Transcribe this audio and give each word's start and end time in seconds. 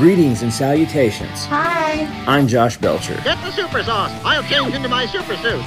Greetings 0.00 0.40
and 0.40 0.50
salutations. 0.50 1.44
Hi. 1.44 2.06
I'm 2.26 2.48
Josh 2.48 2.78
Belcher. 2.78 3.16
Get 3.22 3.36
the 3.44 3.50
super 3.50 3.82
sauce. 3.82 4.10
I'll 4.24 4.42
change 4.44 4.74
into 4.74 4.88
my 4.88 5.04
super 5.04 5.36
suit. 5.36 5.62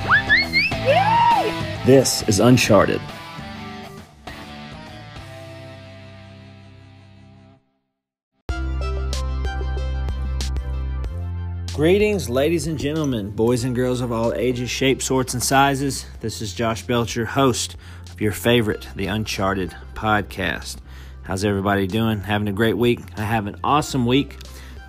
Yay! 0.71 1.83
This 1.85 2.23
is 2.27 2.39
Uncharted. 2.39 2.99
Greetings, 11.75 12.27
ladies 12.27 12.65
and 12.65 12.79
gentlemen, 12.79 13.29
boys 13.29 13.63
and 13.63 13.75
girls 13.75 14.01
of 14.01 14.11
all 14.11 14.33
ages, 14.33 14.71
shapes, 14.71 15.05
sorts, 15.05 15.35
and 15.35 15.43
sizes. 15.43 16.07
This 16.21 16.41
is 16.41 16.55
Josh 16.55 16.81
Belcher, 16.81 17.25
host 17.25 17.75
of 18.11 18.19
your 18.19 18.31
favorite, 18.31 18.87
the 18.95 19.05
Uncharted 19.05 19.75
podcast. 19.93 20.77
How's 21.23 21.45
everybody 21.45 21.87
doing? 21.87 22.19
Having 22.19 22.49
a 22.49 22.51
great 22.51 22.77
week? 22.77 22.99
I 23.15 23.21
have 23.21 23.47
an 23.47 23.55
awesome 23.63 24.05
week. 24.05 24.35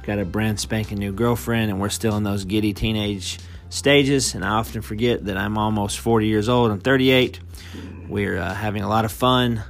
Got 0.03 0.19
a 0.19 0.25
brand 0.25 0.59
spanking 0.59 0.99
new 0.99 1.13
girlfriend, 1.13 1.71
and 1.71 1.81
we're 1.81 1.91
still 1.91 2.17
in 2.17 2.25
those 2.25 2.45
giddy 2.45 2.73
teenage 2.73 3.39
stages. 3.69 4.35
And 4.35 4.45
I 4.45 4.49
often 4.49 4.83
forget 4.83 5.27
that 5.27 5.37
I'm 5.37 5.57
almost 5.57 6.01
40 6.01 6.27
years 6.27 6.49
old. 6.49 6.73
I'm 6.73 6.81
38. 6.81 7.39
We're 8.09 8.37
uh, 8.37 8.53
having 8.53 8.83
a 8.83 8.89
lot 8.89 9.05
of 9.05 9.13
fun, 9.13 9.63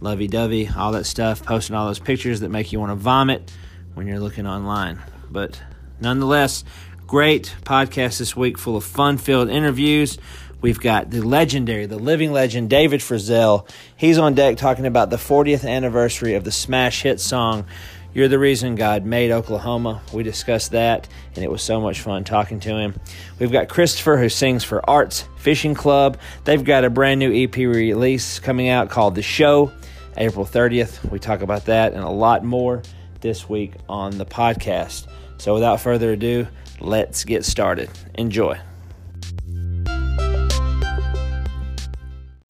lovey 0.00 0.28
dovey, 0.28 0.68
all 0.68 0.92
that 0.92 1.06
stuff, 1.06 1.42
posting 1.42 1.74
all 1.74 1.88
those 1.88 1.98
pictures 1.98 2.38
that 2.38 2.50
make 2.50 2.70
you 2.70 2.78
want 2.78 2.90
to 2.90 2.96
vomit 2.96 3.50
when 3.94 4.06
you're 4.06 4.20
looking 4.20 4.46
online. 4.46 5.02
But 5.28 5.60
nonetheless, 6.00 6.62
great 7.04 7.52
podcast 7.64 8.20
this 8.20 8.36
week 8.36 8.58
full 8.58 8.76
of 8.76 8.84
fun 8.84 9.18
filled 9.18 9.50
interviews. 9.50 10.18
We've 10.62 10.78
got 10.78 11.10
the 11.10 11.20
legendary, 11.20 11.86
the 11.86 11.98
living 11.98 12.32
legend, 12.32 12.70
David 12.70 13.00
Frizzell. 13.00 13.68
He's 13.96 14.16
on 14.16 14.34
deck 14.34 14.56
talking 14.56 14.86
about 14.86 15.10
the 15.10 15.16
40th 15.16 15.68
anniversary 15.68 16.34
of 16.34 16.44
the 16.44 16.52
smash 16.52 17.02
hit 17.02 17.18
song, 17.18 17.66
You're 18.14 18.28
the 18.28 18.38
Reason 18.38 18.76
God 18.76 19.04
Made 19.04 19.32
Oklahoma. 19.32 20.00
We 20.12 20.22
discussed 20.22 20.70
that, 20.70 21.08
and 21.34 21.44
it 21.44 21.50
was 21.50 21.62
so 21.62 21.80
much 21.80 22.00
fun 22.00 22.22
talking 22.22 22.60
to 22.60 22.76
him. 22.76 22.94
We've 23.40 23.50
got 23.50 23.68
Christopher, 23.68 24.16
who 24.16 24.28
sings 24.28 24.62
for 24.62 24.88
Arts 24.88 25.24
Fishing 25.36 25.74
Club. 25.74 26.16
They've 26.44 26.62
got 26.62 26.84
a 26.84 26.90
brand 26.90 27.18
new 27.18 27.32
EP 27.34 27.56
release 27.56 28.38
coming 28.38 28.68
out 28.68 28.88
called 28.88 29.16
The 29.16 29.22
Show, 29.22 29.72
April 30.16 30.46
30th. 30.46 31.10
We 31.10 31.18
talk 31.18 31.42
about 31.42 31.64
that 31.64 31.92
and 31.92 32.04
a 32.04 32.08
lot 32.08 32.44
more 32.44 32.82
this 33.20 33.48
week 33.48 33.72
on 33.88 34.16
the 34.16 34.26
podcast. 34.26 35.08
So 35.38 35.54
without 35.54 35.80
further 35.80 36.12
ado, 36.12 36.46
let's 36.78 37.24
get 37.24 37.44
started. 37.44 37.90
Enjoy. 38.14 38.60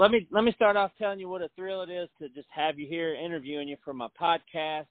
Let 0.03 0.11
me 0.11 0.27
let 0.33 0.42
me 0.42 0.50
start 0.56 0.77
off 0.77 0.91
telling 0.98 1.20
you 1.20 1.28
what 1.28 1.42
a 1.42 1.50
thrill 1.55 1.83
it 1.83 1.89
is 1.89 2.08
to 2.20 2.28
just 2.31 2.48
have 2.50 2.77
you 2.77 2.89
here 2.89 3.14
interviewing 3.14 3.69
you 3.69 3.77
for 3.84 3.95
my 3.95 4.08
podcast. 4.20 4.86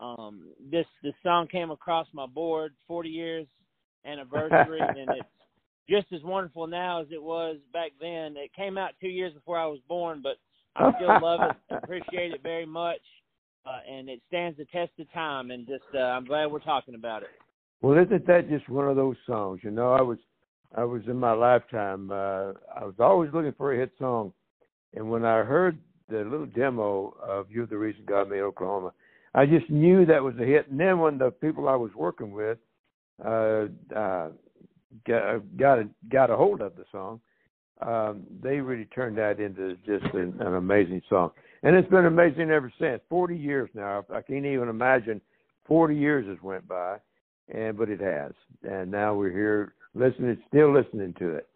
Um, 0.00 0.48
this 0.68 0.84
this 1.04 1.14
song 1.22 1.46
came 1.46 1.70
across 1.70 2.08
my 2.12 2.26
board, 2.26 2.74
40 2.88 3.08
years 3.08 3.46
anniversary, 4.04 4.80
and 4.80 5.10
it's 5.10 5.28
just 5.88 6.12
as 6.12 6.24
wonderful 6.24 6.66
now 6.66 7.02
as 7.02 7.06
it 7.12 7.22
was 7.22 7.58
back 7.72 7.92
then. 8.00 8.36
It 8.36 8.52
came 8.52 8.76
out 8.76 8.94
two 9.00 9.06
years 9.06 9.32
before 9.32 9.60
I 9.60 9.66
was 9.66 9.78
born, 9.86 10.22
but 10.24 10.38
I 10.74 10.90
still 10.96 11.20
love 11.22 11.42
it, 11.42 11.56
appreciate 11.84 12.32
it 12.32 12.42
very 12.42 12.66
much, 12.66 13.02
uh, 13.64 13.78
and 13.88 14.08
it 14.08 14.20
stands 14.26 14.58
the 14.58 14.64
test 14.64 14.90
of 14.98 15.08
time. 15.12 15.52
And 15.52 15.68
just 15.68 15.84
uh, 15.94 15.98
I'm 15.98 16.24
glad 16.24 16.46
we're 16.46 16.58
talking 16.58 16.96
about 16.96 17.22
it. 17.22 17.28
Well, 17.80 17.96
isn't 17.96 18.26
that 18.26 18.48
just 18.48 18.68
one 18.68 18.88
of 18.88 18.96
those 18.96 19.14
songs? 19.24 19.60
You 19.62 19.70
know, 19.70 19.92
I 19.92 20.02
was 20.02 20.18
I 20.74 20.84
was 20.84 21.02
in 21.06 21.16
my 21.16 21.32
lifetime. 21.32 22.10
Uh, 22.10 22.52
I 22.74 22.84
was 22.84 22.94
always 22.98 23.30
looking 23.32 23.54
for 23.56 23.72
a 23.72 23.78
hit 23.78 23.92
song, 23.98 24.32
and 24.94 25.10
when 25.10 25.24
I 25.24 25.42
heard 25.42 25.78
the 26.08 26.18
little 26.18 26.46
demo 26.46 27.14
of 27.22 27.50
"You're 27.50 27.66
the 27.66 27.78
Reason 27.78 28.02
God 28.06 28.30
Made 28.30 28.40
Oklahoma," 28.40 28.92
I 29.34 29.46
just 29.46 29.68
knew 29.70 30.06
that 30.06 30.22
was 30.22 30.34
a 30.40 30.44
hit. 30.44 30.68
And 30.70 30.80
then 30.80 30.98
when 30.98 31.18
the 31.18 31.30
people 31.30 31.68
I 31.68 31.76
was 31.76 31.90
working 31.94 32.32
with 32.32 32.58
uh, 33.24 33.66
uh, 33.94 34.28
got 35.06 35.56
got 35.56 35.78
a, 35.78 35.88
got 36.10 36.30
a 36.30 36.36
hold 36.36 36.60
of 36.60 36.76
the 36.76 36.84
song, 36.90 37.20
um, 37.82 38.24
they 38.42 38.60
really 38.60 38.86
turned 38.86 39.18
that 39.18 39.40
into 39.40 39.76
just 39.86 40.12
an, 40.14 40.36
an 40.40 40.54
amazing 40.54 41.02
song. 41.08 41.30
And 41.62 41.74
it's 41.74 41.88
been 41.90 42.06
amazing 42.06 42.50
ever 42.50 42.72
since. 42.78 43.00
Forty 43.08 43.36
years 43.36 43.70
now. 43.74 44.04
I 44.12 44.22
can't 44.22 44.46
even 44.46 44.68
imagine. 44.68 45.20
Forty 45.66 45.96
years 45.96 46.26
has 46.28 46.40
went 46.42 46.68
by, 46.68 46.98
and 47.52 47.76
but 47.76 47.88
it 47.88 48.00
has. 48.00 48.32
And 48.62 48.90
now 48.90 49.14
we're 49.14 49.32
here 49.32 49.74
listening, 49.96 50.38
still 50.48 50.72
listening 50.72 51.14
to 51.18 51.30
it. 51.30 51.48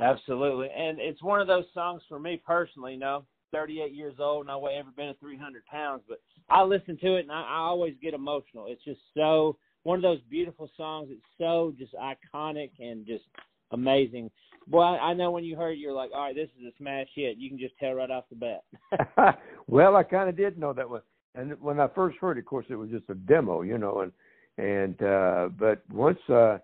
Absolutely, 0.00 0.68
and 0.76 0.98
it's 1.00 1.22
one 1.22 1.40
of 1.40 1.46
those 1.46 1.64
songs 1.74 2.02
for 2.08 2.18
me 2.18 2.40
personally. 2.44 2.94
You 2.94 3.00
know, 3.00 3.24
38 3.52 3.92
years 3.92 4.14
old, 4.18 4.44
and 4.44 4.50
I 4.50 4.56
weigh 4.56 4.74
every 4.74 4.92
been 4.96 5.08
at 5.08 5.20
300 5.20 5.64
pounds, 5.66 6.02
but 6.08 6.18
I 6.50 6.62
listen 6.62 6.98
to 6.98 7.16
it 7.16 7.20
and 7.20 7.32
I, 7.32 7.42
I 7.42 7.56
always 7.58 7.94
get 8.02 8.14
emotional. 8.14 8.66
It's 8.68 8.84
just 8.84 9.00
so 9.14 9.56
one 9.82 9.96
of 9.96 10.02
those 10.02 10.20
beautiful 10.30 10.70
songs. 10.76 11.08
It's 11.10 11.22
so 11.38 11.74
just 11.78 11.94
iconic 11.94 12.70
and 12.78 13.06
just 13.06 13.24
amazing. 13.72 14.30
Boy, 14.66 14.82
I, 14.82 15.10
I 15.10 15.14
know 15.14 15.30
when 15.30 15.44
you 15.44 15.56
heard, 15.56 15.72
it, 15.72 15.78
you're 15.78 15.92
like, 15.92 16.10
all 16.14 16.24
right, 16.24 16.34
this 16.34 16.48
is 16.58 16.66
a 16.66 16.76
smash 16.78 17.08
hit. 17.14 17.38
You 17.38 17.48
can 17.48 17.58
just 17.58 17.76
tell 17.78 17.92
right 17.92 18.10
off 18.10 18.24
the 18.30 18.36
bat. 18.36 19.38
well, 19.66 19.96
I 19.96 20.02
kind 20.02 20.28
of 20.28 20.36
did 20.36 20.58
know 20.58 20.72
that 20.72 20.88
one, 20.88 21.02
and 21.34 21.60
when 21.60 21.80
I 21.80 21.88
first 21.94 22.18
heard 22.20 22.36
it, 22.36 22.40
of 22.40 22.46
course, 22.46 22.66
it 22.68 22.76
was 22.76 22.90
just 22.90 23.08
a 23.08 23.14
demo, 23.14 23.62
you 23.62 23.78
know, 23.78 24.00
and 24.00 24.12
and 24.58 25.00
uh 25.04 25.48
but 25.56 25.84
once 25.92 26.18
uh 26.28 26.58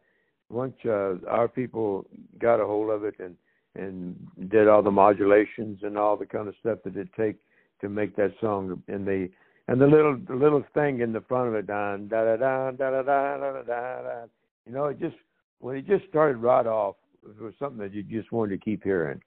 once 0.54 0.74
uh, 0.86 1.16
our 1.28 1.48
people 1.48 2.06
got 2.38 2.60
a 2.60 2.66
hold 2.66 2.90
of 2.90 3.04
it 3.04 3.16
and 3.18 3.36
and 3.76 4.16
did 4.50 4.68
all 4.68 4.82
the 4.82 4.90
modulations 4.90 5.80
and 5.82 5.98
all 5.98 6.16
the 6.16 6.26
kind 6.26 6.46
of 6.48 6.54
stuff 6.60 6.78
that 6.84 6.96
it 6.96 7.08
take 7.16 7.36
to 7.80 7.88
make 7.88 8.14
that 8.16 8.32
song 8.40 8.82
and 8.88 9.06
the 9.06 9.28
and 9.68 9.80
the 9.80 9.86
little 9.86 10.16
the 10.28 10.34
little 10.34 10.64
thing 10.74 11.00
in 11.00 11.12
the 11.12 11.20
front 11.22 11.48
of 11.48 11.54
it 11.54 11.66
da 11.66 11.96
da 11.96 12.36
da 12.36 12.70
da 12.70 12.90
da 12.90 13.02
da 13.02 13.36
da 13.36 13.62
da 13.62 14.02
da 14.02 14.24
you 14.66 14.72
know 14.72 14.86
it 14.86 15.00
just 15.00 15.16
when 15.58 15.76
it 15.76 15.86
just 15.86 16.06
started 16.08 16.36
right 16.36 16.66
off 16.66 16.96
it 17.24 17.42
was 17.42 17.54
something 17.58 17.78
that 17.78 17.92
you 17.92 18.02
just 18.02 18.30
wanted 18.30 18.58
to 18.58 18.64
keep 18.64 18.82
hearing 18.84 19.20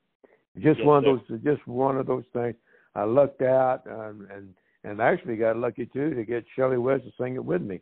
just 0.55 0.79
yes, 0.79 0.87
one 0.87 0.97
of 0.97 1.03
those 1.03 1.41
just 1.43 1.67
one 1.67 1.97
of 1.97 2.07
those 2.07 2.25
things 2.33 2.55
I 2.95 3.03
lucked 3.03 3.41
out 3.41 3.83
um, 3.87 4.27
and 4.33 4.53
and 4.83 5.01
actually 5.01 5.35
got 5.35 5.57
lucky 5.57 5.85
too 5.87 6.13
to 6.13 6.23
get 6.23 6.45
Shelly 6.55 6.77
West 6.77 7.03
to 7.03 7.11
sing 7.19 7.35
it 7.35 7.43
with 7.43 7.61
me 7.61 7.81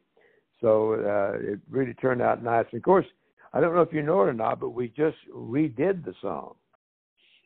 so 0.61 0.93
uh, 0.93 1.37
it 1.39 1.59
really 1.69 1.93
turned 1.93 2.21
out 2.21 2.43
nice 2.43 2.65
and 2.71 2.79
of 2.79 2.83
course 2.83 3.05
I 3.55 3.61
don't 3.61 3.73
know 3.73 3.81
if 3.81 3.93
you 3.93 4.03
know 4.03 4.21
it 4.21 4.27
or 4.27 4.33
not, 4.33 4.59
but 4.59 4.71
we 4.71 4.89
just 4.89 5.15
redid 5.33 6.03
the 6.03 6.13
song. 6.21 6.55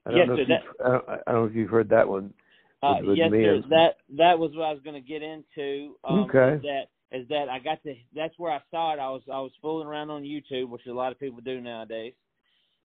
I 0.05 0.09
don't 0.09 0.17
yes, 0.17 0.27
know 0.27 0.35
sir. 0.35 0.41
If 0.41 0.47
that, 0.47 0.85
I, 0.85 0.89
don't, 0.89 1.09
I 1.09 1.31
don't 1.31 1.41
know 1.43 1.49
if 1.49 1.55
you've 1.55 1.69
heard 1.69 1.89
that 1.89 2.09
one. 2.09 2.33
Uh, 2.81 2.95
yes, 3.13 3.29
sir. 3.29 3.53
and, 3.55 3.63
That 3.69 3.89
that 4.17 4.39
was 4.39 4.51
what 4.55 4.65
I 4.65 4.73
was 4.73 4.81
going 4.83 5.01
to 5.01 5.07
get 5.07 5.21
into. 5.21 5.97
Um, 6.03 6.19
okay. 6.21 6.55
Is 6.55 6.61
that 6.63 6.83
is 7.11 7.27
that 7.29 7.45
I 7.49 7.59
got 7.59 7.83
to? 7.83 7.93
That's 8.15 8.33
where 8.37 8.51
I 8.51 8.59
saw 8.71 8.93
it. 8.93 8.99
I 8.99 9.09
was 9.09 9.21
I 9.31 9.39
was 9.39 9.51
fooling 9.61 9.87
around 9.87 10.09
on 10.09 10.23
YouTube, 10.23 10.69
which 10.69 10.81
a 10.87 10.93
lot 10.93 11.11
of 11.11 11.19
people 11.19 11.41
do 11.41 11.61
nowadays, 11.61 12.13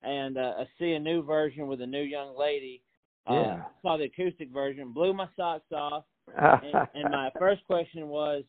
and 0.04 0.38
uh, 0.38 0.54
I 0.60 0.66
see 0.78 0.92
a 0.92 1.00
new 1.00 1.24
version 1.24 1.68
with 1.68 1.82
a 1.82 1.88
new 1.88 2.04
young 2.04 2.38
lady. 2.38 2.84
Yeah. 3.28 3.36
Uh, 3.36 3.64
saw 3.82 3.98
the 3.98 4.06
acoustic 4.06 4.52
version, 4.54 4.94
blew 4.94 5.14
my 5.14 5.28
socks 5.36 5.72
off, 5.74 6.06
and, 6.38 6.88
and 6.94 7.12
my 7.12 7.30
first 7.38 7.66
question 7.66 8.08
was, 8.08 8.44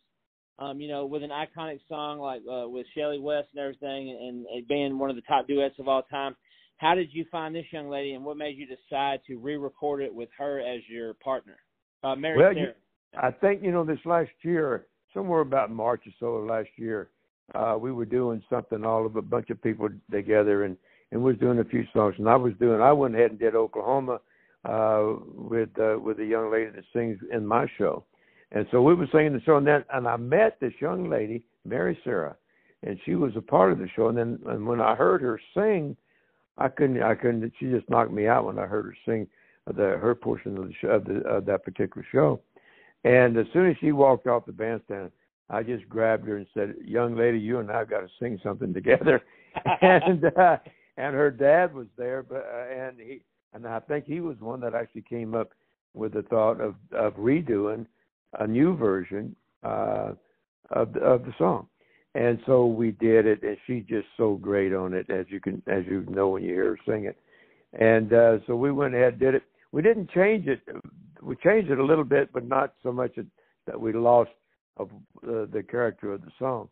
um, 0.59 0.81
you 0.81 0.89
know, 0.89 1.07
with 1.07 1.23
an 1.23 1.31
iconic 1.31 1.81
song 1.89 2.19
like 2.19 2.43
uh, 2.51 2.69
with 2.69 2.87
Shelly 2.97 3.19
West 3.19 3.49
and 3.55 3.61
everything, 3.61 4.11
and, 4.11 4.47
and 4.47 4.69
being 4.69 4.99
one 4.99 5.11
of 5.11 5.17
the 5.17 5.23
top 5.23 5.47
duets 5.47 5.77
of 5.79 5.89
all 5.89 6.03
time. 6.03 6.37
How 6.79 6.95
did 6.95 7.09
you 7.13 7.25
find 7.31 7.55
this 7.55 7.65
young 7.73 7.89
lady, 7.89 8.15
and 8.15 8.25
what 8.25 8.37
made 8.37 8.57
you 8.57 8.67
decide 8.67 9.21
to 9.27 9.37
re-record 9.37 10.01
it 10.01 10.15
with 10.15 10.29
her 10.39 10.61
as 10.61 10.81
your 10.89 11.15
partner, 11.15 11.57
uh, 12.05 12.15
Mary 12.15 12.39
well, 12.39 12.57
You, 12.57 12.69
I 13.21 13.31
think 13.33 13.63
you 13.63 13.73
know 13.73 13.85
this 13.85 13.99
last 14.05 14.31
year, 14.43 14.87
somewhere 15.13 15.41
about 15.41 15.73
March 15.73 16.03
or 16.07 16.13
so 16.21 16.27
of 16.37 16.47
last 16.47 16.69
year, 16.77 17.11
uh, 17.55 17.77
we 17.81 17.91
were 17.91 18.05
doing 18.05 18.43
something 18.49 18.85
all 18.85 19.07
of 19.07 19.17
a 19.17 19.23
bunch 19.23 19.51
of 19.51 19.61
people 19.63 19.89
together, 20.11 20.65
and 20.65 20.77
and 21.11 21.23
was 21.23 21.37
doing 21.39 21.59
a 21.59 21.65
few 21.65 21.85
songs, 21.93 22.15
and 22.19 22.29
I 22.29 22.37
was 22.37 22.53
doing. 22.61 22.81
I 22.81 22.93
went 22.93 23.15
ahead 23.15 23.31
and 23.31 23.41
did 23.41 23.57
Oklahoma 23.57 24.21
uh, 24.65 25.15
with 25.35 25.71
uh, 25.81 25.99
with 25.99 26.21
a 26.21 26.25
young 26.25 26.53
lady 26.53 26.71
that 26.71 26.85
sings 26.93 27.19
in 27.33 27.47
my 27.47 27.67
show 27.77 28.05
and 28.53 28.67
so 28.71 28.83
we 28.83 28.95
were 28.95 29.09
singing 29.13 29.35
the 29.35 29.43
show, 29.43 29.57
and 29.57 29.67
then 29.67 29.85
and 29.93 30.07
I 30.09 30.17
met 30.17 30.59
this 30.61 30.73
young 30.81 31.11
lady, 31.11 31.43
Mary 31.65 31.99
Sarah, 32.03 32.37
and 32.83 32.99
she 33.05 33.15
was 33.15 33.33
a 33.37 33.43
part 33.43 33.73
of 33.73 33.79
the 33.79 33.89
show. 33.95 34.09
And 34.09 34.17
then 34.17 34.39
and 34.47 34.67
when 34.67 34.81
I 34.81 34.95
heard 34.95 35.21
her 35.21 35.41
sing, 35.55 35.97
I 36.57 36.69
couldn't 36.69 37.03
I 37.03 37.15
couldn't. 37.15 37.53
She 37.61 37.67
just 37.67 37.89
knocked 37.91 38.13
me 38.13 38.27
out 38.27 38.47
when 38.47 38.59
I 38.59 38.67
heard 38.67 38.87
her 38.87 38.97
sing 39.05 39.27
the 39.67 39.99
her 40.01 40.15
portion 40.15 40.57
of 40.57 40.69
the 40.69 40.75
show, 40.81 40.89
of, 40.89 41.05
the, 41.05 41.19
of 41.21 41.45
that 41.47 41.65
particular 41.65 42.07
show. 42.11 42.41
And 43.05 43.37
as 43.37 43.47
soon 43.53 43.71
as 43.71 43.77
she 43.81 43.93
walked 43.93 44.27
off 44.27 44.47
the 44.47 44.53
bandstand, 44.53 45.13
I 45.51 45.63
just 45.63 45.89
grabbed 45.89 46.27
her 46.27 46.39
and 46.39 46.47
said, 46.55 46.75
"Young 46.83 47.17
lady, 47.17 47.39
you 47.39 47.59
and 47.59 47.71
I've 47.71 47.91
got 47.91 48.01
to 48.01 48.09
sing 48.19 48.41
something 48.43 48.73
together." 48.73 49.23
and 49.83 50.25
uh, 50.25 50.57
and 50.97 51.15
her 51.15 51.31
dad 51.31 51.75
was 51.75 51.87
there, 51.99 52.23
but 52.23 52.49
uh, 52.51 52.73
and 52.73 52.99
he 52.99 53.21
and 53.53 53.67
I 53.67 53.81
think 53.81 54.07
he 54.07 54.21
was 54.21 54.41
one 54.41 54.61
that 54.61 54.75
actually 54.75 55.03
came 55.03 55.35
up 55.35 55.51
with 55.93 56.15
the 56.15 56.23
thought 56.23 56.61
of 56.61 56.75
of 56.93 57.15
redoing 57.15 57.87
a 58.39 58.47
new 58.47 58.77
version 58.77 59.35
uh, 59.63 60.13
of 60.71 60.93
the, 60.93 61.01
of 61.01 61.25
the 61.25 61.33
song, 61.39 61.67
and 62.15 62.39
so 62.47 62.67
we 62.67 62.93
did 62.93 63.27
it, 63.27 63.43
and 63.43 63.57
she's 63.67 63.85
just 63.89 64.07
so 64.17 64.35
great 64.35 64.73
on 64.73 64.95
it, 64.95 65.11
as 65.11 65.27
you 65.29 65.41
can 65.41 65.63
as 65.67 65.85
you 65.87 66.05
know 66.09 66.29
when 66.31 66.43
you 66.43 66.55
hear 66.55 66.77
her 66.77 66.79
sing 66.87 67.05
it, 67.05 67.19
and 67.79 68.13
uh, 68.13 68.39
so 68.47 68.57
we 68.57 68.73
went 68.73 68.95
ahead 68.95 69.19
did 69.19 69.35
it. 69.35 69.43
We 69.73 69.83
didn't 69.83 70.11
change 70.11 70.47
it. 70.47 70.61
We 71.23 71.37
changed 71.37 71.71
it 71.71 71.79
a 71.79 71.85
little 71.85 72.05
bit, 72.05 72.33
but 72.33 72.47
not 72.47 72.75
so 72.83 72.93
much 72.93 73.19
that 73.67 73.81
we 73.81 73.93
lost 73.93 74.31
of 74.79 74.89
uh, 75.23 75.47
the 75.53 75.65
character 75.69 76.13
of 76.13 76.23
the 76.23 76.31
song. 76.39 76.69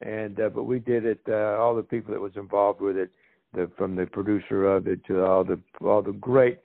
And 0.00 0.38
uh, 0.40 0.48
but 0.50 0.64
we 0.64 0.78
did 0.78 1.04
it. 1.04 1.20
Uh, 1.28 1.56
all 1.58 1.74
the 1.74 1.82
people 1.82 2.14
that 2.14 2.20
was 2.20 2.36
involved 2.36 2.80
with 2.80 2.96
it, 2.96 3.10
the 3.52 3.70
from 3.76 3.96
the 3.96 4.06
producer 4.06 4.66
of 4.66 4.86
it 4.86 5.04
to 5.06 5.24
all 5.24 5.42
the 5.42 5.58
all 5.80 6.02
the 6.02 6.12
great 6.12 6.60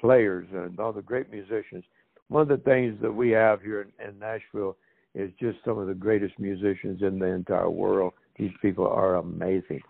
players 0.00 0.46
and 0.52 0.78
all 0.78 0.92
the 0.92 1.02
great 1.02 1.30
musicians. 1.30 1.84
One 2.28 2.42
of 2.42 2.48
the 2.48 2.58
things 2.58 2.98
that 3.00 3.12
we 3.12 3.30
have 3.30 3.62
here 3.62 3.82
in, 3.82 4.08
in 4.08 4.18
Nashville 4.18 4.76
is 5.14 5.30
just 5.40 5.58
some 5.64 5.78
of 5.78 5.86
the 5.86 5.94
greatest 5.94 6.38
musicians 6.38 7.02
in 7.02 7.18
the 7.18 7.26
entire 7.26 7.70
world. 7.70 8.12
These 8.38 8.52
people 8.62 8.86
are 8.86 9.16
amazing, 9.16 9.80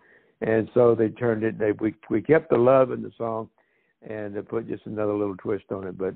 and 0.40 0.70
so 0.73 0.94
they 0.94 1.08
turned 1.08 1.43
it. 1.43 1.58
They 1.58 1.73
we 1.73 1.94
we 2.08 2.23
kept 2.23 2.50
the 2.50 2.56
love 2.56 2.93
in 2.93 3.02
the 3.02 3.12
song, 3.19 3.50
and 4.08 4.35
they 4.35 4.40
put 4.40 4.69
just 4.69 4.87
another 4.87 5.12
little 5.12 5.37
twist 5.37 5.64
on 5.70 5.87
it. 5.87 5.99
But 5.99 6.14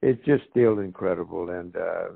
it's 0.00 0.24
just 0.24 0.44
still 0.50 0.78
incredible. 0.78 1.50
And 1.50 1.76
uh, 1.76 2.08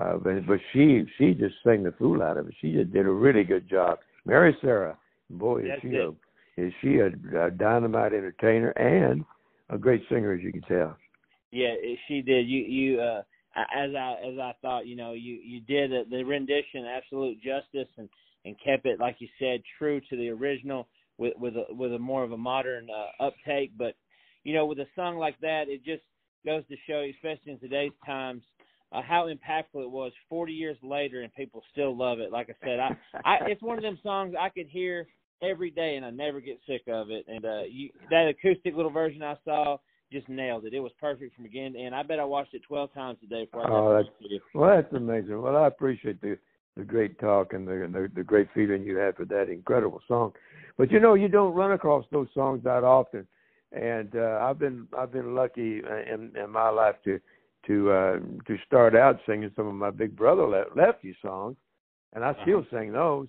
uh, 0.00 0.16
but 0.16 0.46
but 0.46 0.60
she 0.72 1.04
she 1.18 1.34
just 1.34 1.56
sang 1.62 1.82
the 1.82 1.92
fool 1.92 2.22
out 2.22 2.38
of 2.38 2.48
it. 2.48 2.54
She 2.60 2.72
just 2.72 2.92
did 2.92 3.04
a 3.04 3.10
really 3.10 3.44
good 3.44 3.68
job. 3.68 3.98
Mary 4.24 4.56
Sarah, 4.62 4.96
boy, 5.28 5.62
is 5.62 5.72
she 5.82 5.96
a 5.96 6.12
is 6.56 6.72
she 6.80 6.98
a, 6.98 7.08
a 7.46 7.50
dynamite 7.50 8.14
entertainer 8.14 8.70
and 8.70 9.24
a 9.70 9.78
great 9.78 10.02
singer, 10.08 10.32
as 10.32 10.40
you 10.40 10.52
can 10.52 10.62
tell. 10.62 10.96
Yeah, 11.52 11.74
she 12.08 12.22
did. 12.22 12.48
You 12.48 12.60
you 12.60 13.00
uh 13.00 13.22
as 13.54 13.94
I 13.94 14.16
as 14.26 14.38
I 14.38 14.52
thought, 14.62 14.86
you 14.86 14.96
know, 14.96 15.12
you 15.12 15.34
you 15.34 15.60
did 15.60 15.92
a, 15.92 16.04
the 16.04 16.24
rendition 16.24 16.86
absolute 16.86 17.36
justice 17.42 17.92
and 17.98 18.08
and 18.44 18.56
kept 18.64 18.86
it 18.86 18.98
like 18.98 19.16
you 19.20 19.28
said 19.38 19.62
true 19.78 20.00
to 20.10 20.16
the 20.16 20.28
original 20.30 20.88
with 21.18 21.34
with 21.38 21.54
a, 21.56 21.72
with 21.74 21.92
a 21.92 21.98
more 21.98 22.24
of 22.24 22.32
a 22.32 22.36
modern 22.36 22.88
uh, 22.90 23.24
uptake. 23.24 23.72
But 23.76 23.94
you 24.44 24.54
know, 24.54 24.66
with 24.66 24.78
a 24.78 24.86
song 24.96 25.18
like 25.18 25.38
that, 25.40 25.64
it 25.68 25.84
just 25.84 26.02
goes 26.44 26.66
to 26.68 26.76
show, 26.88 27.06
especially 27.14 27.52
in 27.52 27.60
today's 27.60 27.92
times, 28.04 28.42
uh, 28.90 29.02
how 29.02 29.28
impactful 29.28 29.82
it 29.82 29.90
was 29.90 30.12
40 30.28 30.52
years 30.52 30.76
later, 30.82 31.22
and 31.22 31.32
people 31.34 31.62
still 31.70 31.96
love 31.96 32.18
it. 32.18 32.32
Like 32.32 32.48
I 32.50 32.66
said, 32.66 32.80
I, 32.80 32.96
I 33.24 33.46
it's 33.48 33.62
one 33.62 33.76
of 33.76 33.82
them 33.82 33.98
songs 34.02 34.34
I 34.38 34.48
could 34.48 34.66
hear 34.68 35.06
every 35.42 35.70
day, 35.70 35.96
and 35.96 36.04
I 36.04 36.10
never 36.10 36.40
get 36.40 36.58
sick 36.66 36.82
of 36.88 37.10
it. 37.10 37.26
And 37.28 37.44
uh, 37.44 37.62
you, 37.70 37.90
that 38.10 38.28
acoustic 38.28 38.74
little 38.74 38.90
version 38.90 39.22
I 39.22 39.36
saw 39.44 39.76
just 40.12 40.28
nailed 40.28 40.64
it. 40.64 40.74
It 40.74 40.80
was 40.80 40.92
perfect 41.00 41.34
from 41.34 41.44
beginning 41.44 41.74
to 41.74 41.80
end. 41.80 41.94
I 41.94 42.02
bet 42.02 42.20
I 42.20 42.24
watched 42.24 42.54
it 42.54 42.62
12 42.68 42.92
times 42.92 43.18
a 43.24 43.26
day 43.26 43.44
before 43.46 43.66
I 43.66 43.70
oh, 43.70 43.96
that's, 43.96 44.42
Well, 44.54 44.76
that's 44.76 44.92
amazing. 44.92 45.40
Well, 45.40 45.56
I 45.56 45.66
appreciate 45.66 46.20
the 46.20 46.38
the 46.76 46.84
great 46.84 47.18
talk 47.18 47.52
and 47.52 47.68
the, 47.68 47.88
the 47.92 48.10
the 48.14 48.24
great 48.24 48.48
feeling 48.54 48.82
you 48.82 48.96
had 48.96 49.16
for 49.16 49.24
that 49.26 49.50
incredible 49.50 50.00
song. 50.08 50.32
But 50.78 50.90
you 50.90 51.00
know, 51.00 51.14
you 51.14 51.28
don't 51.28 51.54
run 51.54 51.72
across 51.72 52.04
those 52.10 52.28
songs 52.34 52.62
that 52.64 52.84
often. 52.84 53.26
And 53.72 54.14
uh, 54.16 54.38
I've 54.42 54.58
been 54.58 54.86
I've 54.98 55.12
been 55.12 55.34
lucky 55.34 55.80
in 55.80 56.32
in 56.36 56.50
my 56.50 56.70
life 56.70 56.96
to 57.04 57.20
to 57.66 57.90
uh, 57.90 58.18
to 58.46 58.56
start 58.66 58.94
out 58.94 59.18
singing 59.26 59.50
some 59.56 59.66
of 59.66 59.74
my 59.74 59.90
big 59.90 60.16
brother 60.16 60.66
Lefty 60.74 61.16
songs, 61.22 61.56
and 62.12 62.24
I 62.24 62.30
uh-huh. 62.30 62.42
still 62.42 62.58
uh-huh. 62.60 62.78
sing 62.78 62.92
those. 62.92 63.28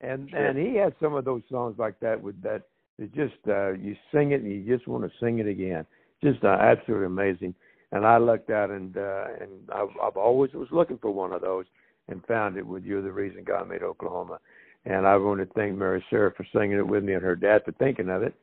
And 0.00 0.30
sure. 0.30 0.46
and 0.46 0.58
he 0.58 0.76
had 0.76 0.94
some 1.00 1.14
of 1.14 1.24
those 1.24 1.42
songs 1.50 1.76
like 1.78 1.98
that 2.00 2.22
with 2.22 2.40
that 2.42 2.62
that 2.98 3.14
just 3.14 3.34
uh, 3.48 3.72
you 3.72 3.96
sing 4.12 4.32
it 4.32 4.42
and 4.42 4.50
you 4.50 4.76
just 4.76 4.88
want 4.88 5.04
to 5.04 5.10
sing 5.20 5.38
it 5.38 5.46
again. 5.46 5.86
Just 6.22 6.42
uh, 6.44 6.48
absolutely 6.48 7.06
amazing. 7.06 7.54
And 7.92 8.04
I 8.04 8.18
lucked 8.18 8.50
out 8.50 8.70
and 8.70 8.96
uh, 8.96 9.26
and 9.40 9.50
I've, 9.72 9.88
I've 10.02 10.16
always 10.16 10.52
was 10.52 10.68
looking 10.70 10.98
for 10.98 11.10
one 11.10 11.32
of 11.32 11.40
those 11.40 11.64
and 12.08 12.24
found 12.26 12.56
it 12.56 12.66
with 12.66 12.84
"You're 12.84 13.02
the 13.02 13.12
Reason 13.12 13.44
God 13.44 13.68
Made 13.68 13.82
Oklahoma." 13.82 14.40
And 14.84 15.06
I 15.06 15.16
want 15.16 15.40
to 15.40 15.46
thank 15.54 15.76
Mary 15.76 16.04
Sarah 16.10 16.32
for 16.36 16.46
singing 16.52 16.78
it 16.78 16.86
with 16.86 17.04
me 17.04 17.14
and 17.14 17.22
her 17.22 17.36
dad 17.36 17.62
for 17.64 17.72
thinking 17.72 18.10
of 18.10 18.22
it, 18.22 18.34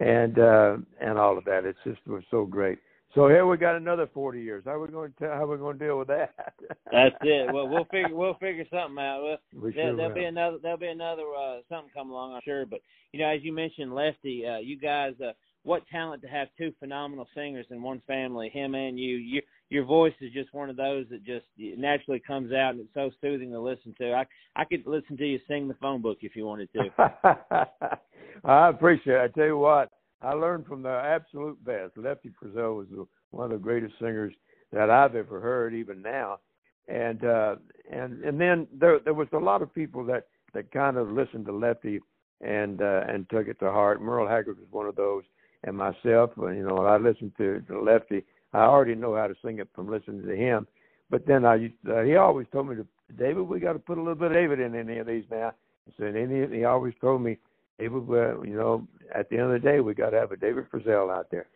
and 0.00 0.38
uh, 0.38 0.76
and 1.00 1.18
all 1.18 1.36
of 1.36 1.44
that. 1.44 1.64
It 1.64 1.76
just 1.84 2.06
was 2.06 2.22
so 2.30 2.44
great. 2.46 2.78
So 3.14 3.28
here 3.28 3.46
we 3.46 3.56
got 3.56 3.76
another 3.76 4.08
forty 4.12 4.42
years. 4.42 4.64
How 4.66 4.72
are 4.72 4.80
we 4.80 4.88
going 4.88 5.12
to 5.20 5.28
how 5.28 5.44
are 5.44 5.46
we 5.46 5.56
going 5.56 5.78
to 5.78 5.84
deal 5.84 5.98
with 5.98 6.08
that? 6.08 6.34
That's 6.92 7.14
it. 7.22 7.52
Well, 7.52 7.68
we'll 7.68 7.86
figure 7.86 8.14
we'll 8.14 8.34
figure 8.34 8.64
something 8.70 8.98
out. 8.98 9.22
Well, 9.22 9.38
we 9.54 9.72
there, 9.72 9.88
sure 9.88 9.96
there'll 9.96 10.10
will. 10.10 10.14
be 10.14 10.24
another 10.24 10.58
there'll 10.62 10.78
be 10.78 10.88
another 10.88 11.22
uh, 11.38 11.58
something 11.68 11.90
come 11.94 12.10
along, 12.10 12.34
I'm 12.34 12.40
sure. 12.44 12.66
But 12.66 12.80
you 13.12 13.20
know, 13.20 13.28
as 13.28 13.40
you 13.42 13.52
mentioned, 13.52 13.94
Lefty, 13.94 14.44
uh, 14.46 14.58
you 14.58 14.78
guys, 14.78 15.14
uh, 15.24 15.32
what 15.66 15.86
talent 15.88 16.22
to 16.22 16.28
have 16.28 16.46
two 16.56 16.72
phenomenal 16.78 17.26
singers 17.34 17.66
in 17.70 17.82
one 17.82 18.00
family, 18.06 18.48
him 18.48 18.74
and 18.74 18.98
you. 18.98 19.16
You 19.16 19.42
your 19.68 19.84
voice 19.84 20.14
is 20.20 20.32
just 20.32 20.54
one 20.54 20.70
of 20.70 20.76
those 20.76 21.06
that 21.10 21.24
just 21.24 21.44
naturally 21.58 22.22
comes 22.24 22.52
out 22.52 22.70
and 22.70 22.80
it's 22.80 22.94
so 22.94 23.10
soothing 23.20 23.50
to 23.50 23.58
listen 23.58 23.92
to. 23.98 24.12
I 24.12 24.24
I 24.54 24.64
could 24.64 24.86
listen 24.86 25.16
to 25.16 25.26
you 25.26 25.40
sing 25.48 25.66
the 25.66 25.74
phone 25.74 26.00
book 26.00 26.18
if 26.20 26.36
you 26.36 26.46
wanted 26.46 26.68
to. 26.74 26.88
I 28.44 28.68
appreciate 28.68 29.16
it. 29.16 29.20
I 29.20 29.28
tell 29.28 29.46
you 29.46 29.58
what, 29.58 29.90
I 30.22 30.34
learned 30.34 30.66
from 30.66 30.82
the 30.82 30.88
absolute 30.88 31.62
best. 31.64 31.96
Lefty 31.96 32.30
Frizzell 32.40 32.76
was 32.76 32.86
the, 32.92 33.04
one 33.30 33.46
of 33.46 33.50
the 33.50 33.64
greatest 33.64 33.94
singers 34.00 34.32
that 34.72 34.88
I've 34.88 35.16
ever 35.16 35.40
heard, 35.40 35.74
even 35.74 36.00
now. 36.00 36.38
And 36.86 37.24
uh, 37.24 37.56
and 37.92 38.22
and 38.22 38.40
then 38.40 38.68
there 38.72 39.00
there 39.00 39.14
was 39.14 39.26
a 39.32 39.38
lot 39.38 39.62
of 39.62 39.74
people 39.74 40.04
that 40.04 40.28
that 40.54 40.70
kind 40.70 40.96
of 40.96 41.10
listened 41.10 41.46
to 41.46 41.52
Lefty 41.52 41.98
and 42.40 42.80
uh, 42.80 43.02
and 43.08 43.28
took 43.30 43.48
it 43.48 43.58
to 43.58 43.72
heart. 43.72 44.00
Merle 44.00 44.28
Haggard 44.28 44.58
was 44.58 44.68
one 44.70 44.86
of 44.86 44.94
those, 44.94 45.24
and 45.66 45.76
myself. 45.76 46.30
You 46.38 46.66
know, 46.66 46.86
I 46.86 46.96
listened 46.96 47.32
to, 47.36 47.62
Lefty. 47.70 48.24
I 48.54 48.60
already 48.60 48.94
know 48.94 49.14
how 49.14 49.26
to 49.26 49.34
sing 49.44 49.58
it 49.58 49.68
from 49.74 49.90
listening 49.90 50.26
to 50.26 50.34
him. 50.34 50.66
But 51.10 51.26
then 51.26 51.44
I, 51.44 51.72
uh, 51.88 52.02
he 52.02 52.16
always 52.16 52.46
told 52.52 52.68
me 52.68 52.76
to, 52.76 52.86
David, 53.18 53.42
we 53.42 53.60
got 53.60 53.74
to 53.74 53.78
put 53.78 53.98
a 53.98 54.00
little 54.00 54.14
bit 54.14 54.32
of 54.32 54.32
David 54.32 54.60
in 54.60 54.74
any 54.74 54.98
of 54.98 55.06
these 55.06 55.24
now. 55.30 55.52
Said, 55.98 56.16
and 56.16 56.50
he, 56.50 56.58
he 56.58 56.64
always 56.64 56.94
told 57.00 57.22
me, 57.22 57.38
David, 57.78 58.02
uh, 58.08 58.40
you 58.42 58.56
know, 58.56 58.88
at 59.14 59.28
the 59.28 59.36
end 59.36 59.52
of 59.52 59.62
the 59.62 59.68
day, 59.68 59.80
we 59.80 59.94
got 59.94 60.10
to 60.10 60.18
have 60.18 60.32
a 60.32 60.36
David 60.36 60.64
Frizzell 60.70 61.14
out 61.14 61.30
there. 61.30 61.46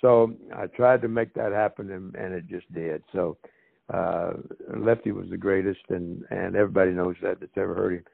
So 0.00 0.34
I 0.54 0.66
tried 0.66 1.02
to 1.02 1.08
make 1.08 1.34
that 1.34 1.52
happen, 1.52 1.90
and, 1.90 2.14
and 2.14 2.34
it 2.34 2.46
just 2.48 2.72
did. 2.72 3.02
So 3.12 3.36
uh, 3.92 4.32
Lefty 4.76 5.12
was 5.12 5.28
the 5.30 5.36
greatest, 5.36 5.80
and 5.88 6.24
and 6.30 6.54
everybody 6.54 6.92
knows 6.92 7.16
that 7.22 7.40
that's 7.40 7.52
ever 7.56 7.74
heard 7.74 7.94
him. 7.94 8.04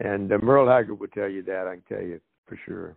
And 0.00 0.32
uh, 0.32 0.38
Merle 0.42 0.68
Haggard 0.68 0.96
would 0.96 1.12
tell 1.12 1.28
you 1.28 1.42
that. 1.44 1.66
I 1.66 1.76
can 1.76 1.84
tell 1.88 2.06
you 2.06 2.20
for 2.46 2.58
sure. 2.66 2.96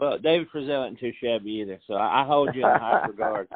Well, 0.00 0.18
David 0.18 0.48
Frizzell 0.50 0.86
isn't 0.86 0.98
too 0.98 1.12
shabby 1.22 1.50
either, 1.50 1.78
so 1.86 1.94
I, 1.94 2.24
hold 2.26 2.54
you 2.54 2.62
in 2.62 2.80
high 2.80 3.06
regard. 3.08 3.48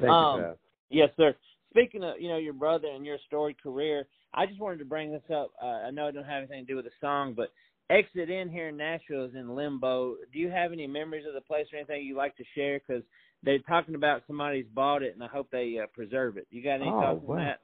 Thank 0.00 0.10
um, 0.10 0.40
you, 0.40 0.54
Yes, 0.88 1.10
sir. 1.16 1.34
Speaking 1.70 2.02
of 2.02 2.14
you 2.18 2.28
know 2.28 2.38
your 2.38 2.54
brother 2.54 2.88
and 2.88 3.04
your 3.04 3.18
storied 3.26 3.62
career, 3.62 4.06
I 4.32 4.46
just 4.46 4.60
wanted 4.60 4.78
to 4.78 4.86
bring 4.86 5.12
this 5.12 5.22
up. 5.32 5.50
Uh, 5.62 5.66
I 5.66 5.90
know 5.90 6.06
it 6.06 6.12
don't 6.12 6.24
have 6.24 6.38
anything 6.38 6.64
to 6.64 6.72
do 6.72 6.76
with 6.76 6.86
the 6.86 6.90
song, 7.00 7.34
but 7.36 7.52
Exit 7.90 8.30
Inn 8.30 8.48
here 8.48 8.68
in 8.68 8.76
Nashville 8.78 9.24
is 9.24 9.34
in 9.34 9.54
limbo. 9.54 10.16
Do 10.32 10.38
you 10.38 10.48
have 10.50 10.72
any 10.72 10.86
memories 10.86 11.26
of 11.28 11.34
the 11.34 11.40
place 11.42 11.66
or 11.72 11.78
anything 11.78 12.06
you'd 12.06 12.16
like 12.16 12.36
to 12.36 12.44
share? 12.54 12.80
Because 12.80 13.02
they're 13.42 13.58
talking 13.58 13.94
about 13.94 14.22
somebody's 14.26 14.66
bought 14.74 15.02
it, 15.02 15.14
and 15.14 15.22
I 15.22 15.26
hope 15.26 15.48
they 15.50 15.78
uh, 15.82 15.86
preserve 15.92 16.38
it. 16.38 16.46
You 16.50 16.62
got 16.62 16.76
any 16.76 16.86
oh, 16.86 17.00
thoughts 17.00 17.20
well. 17.24 17.38
on 17.38 17.44
that? 17.44 17.60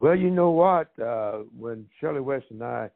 Well, 0.00 0.16
you 0.16 0.30
know 0.30 0.50
what? 0.50 0.98
Uh, 0.98 1.42
when 1.56 1.86
Shelly 2.00 2.20
West 2.20 2.46
and 2.50 2.64
I 2.64 2.90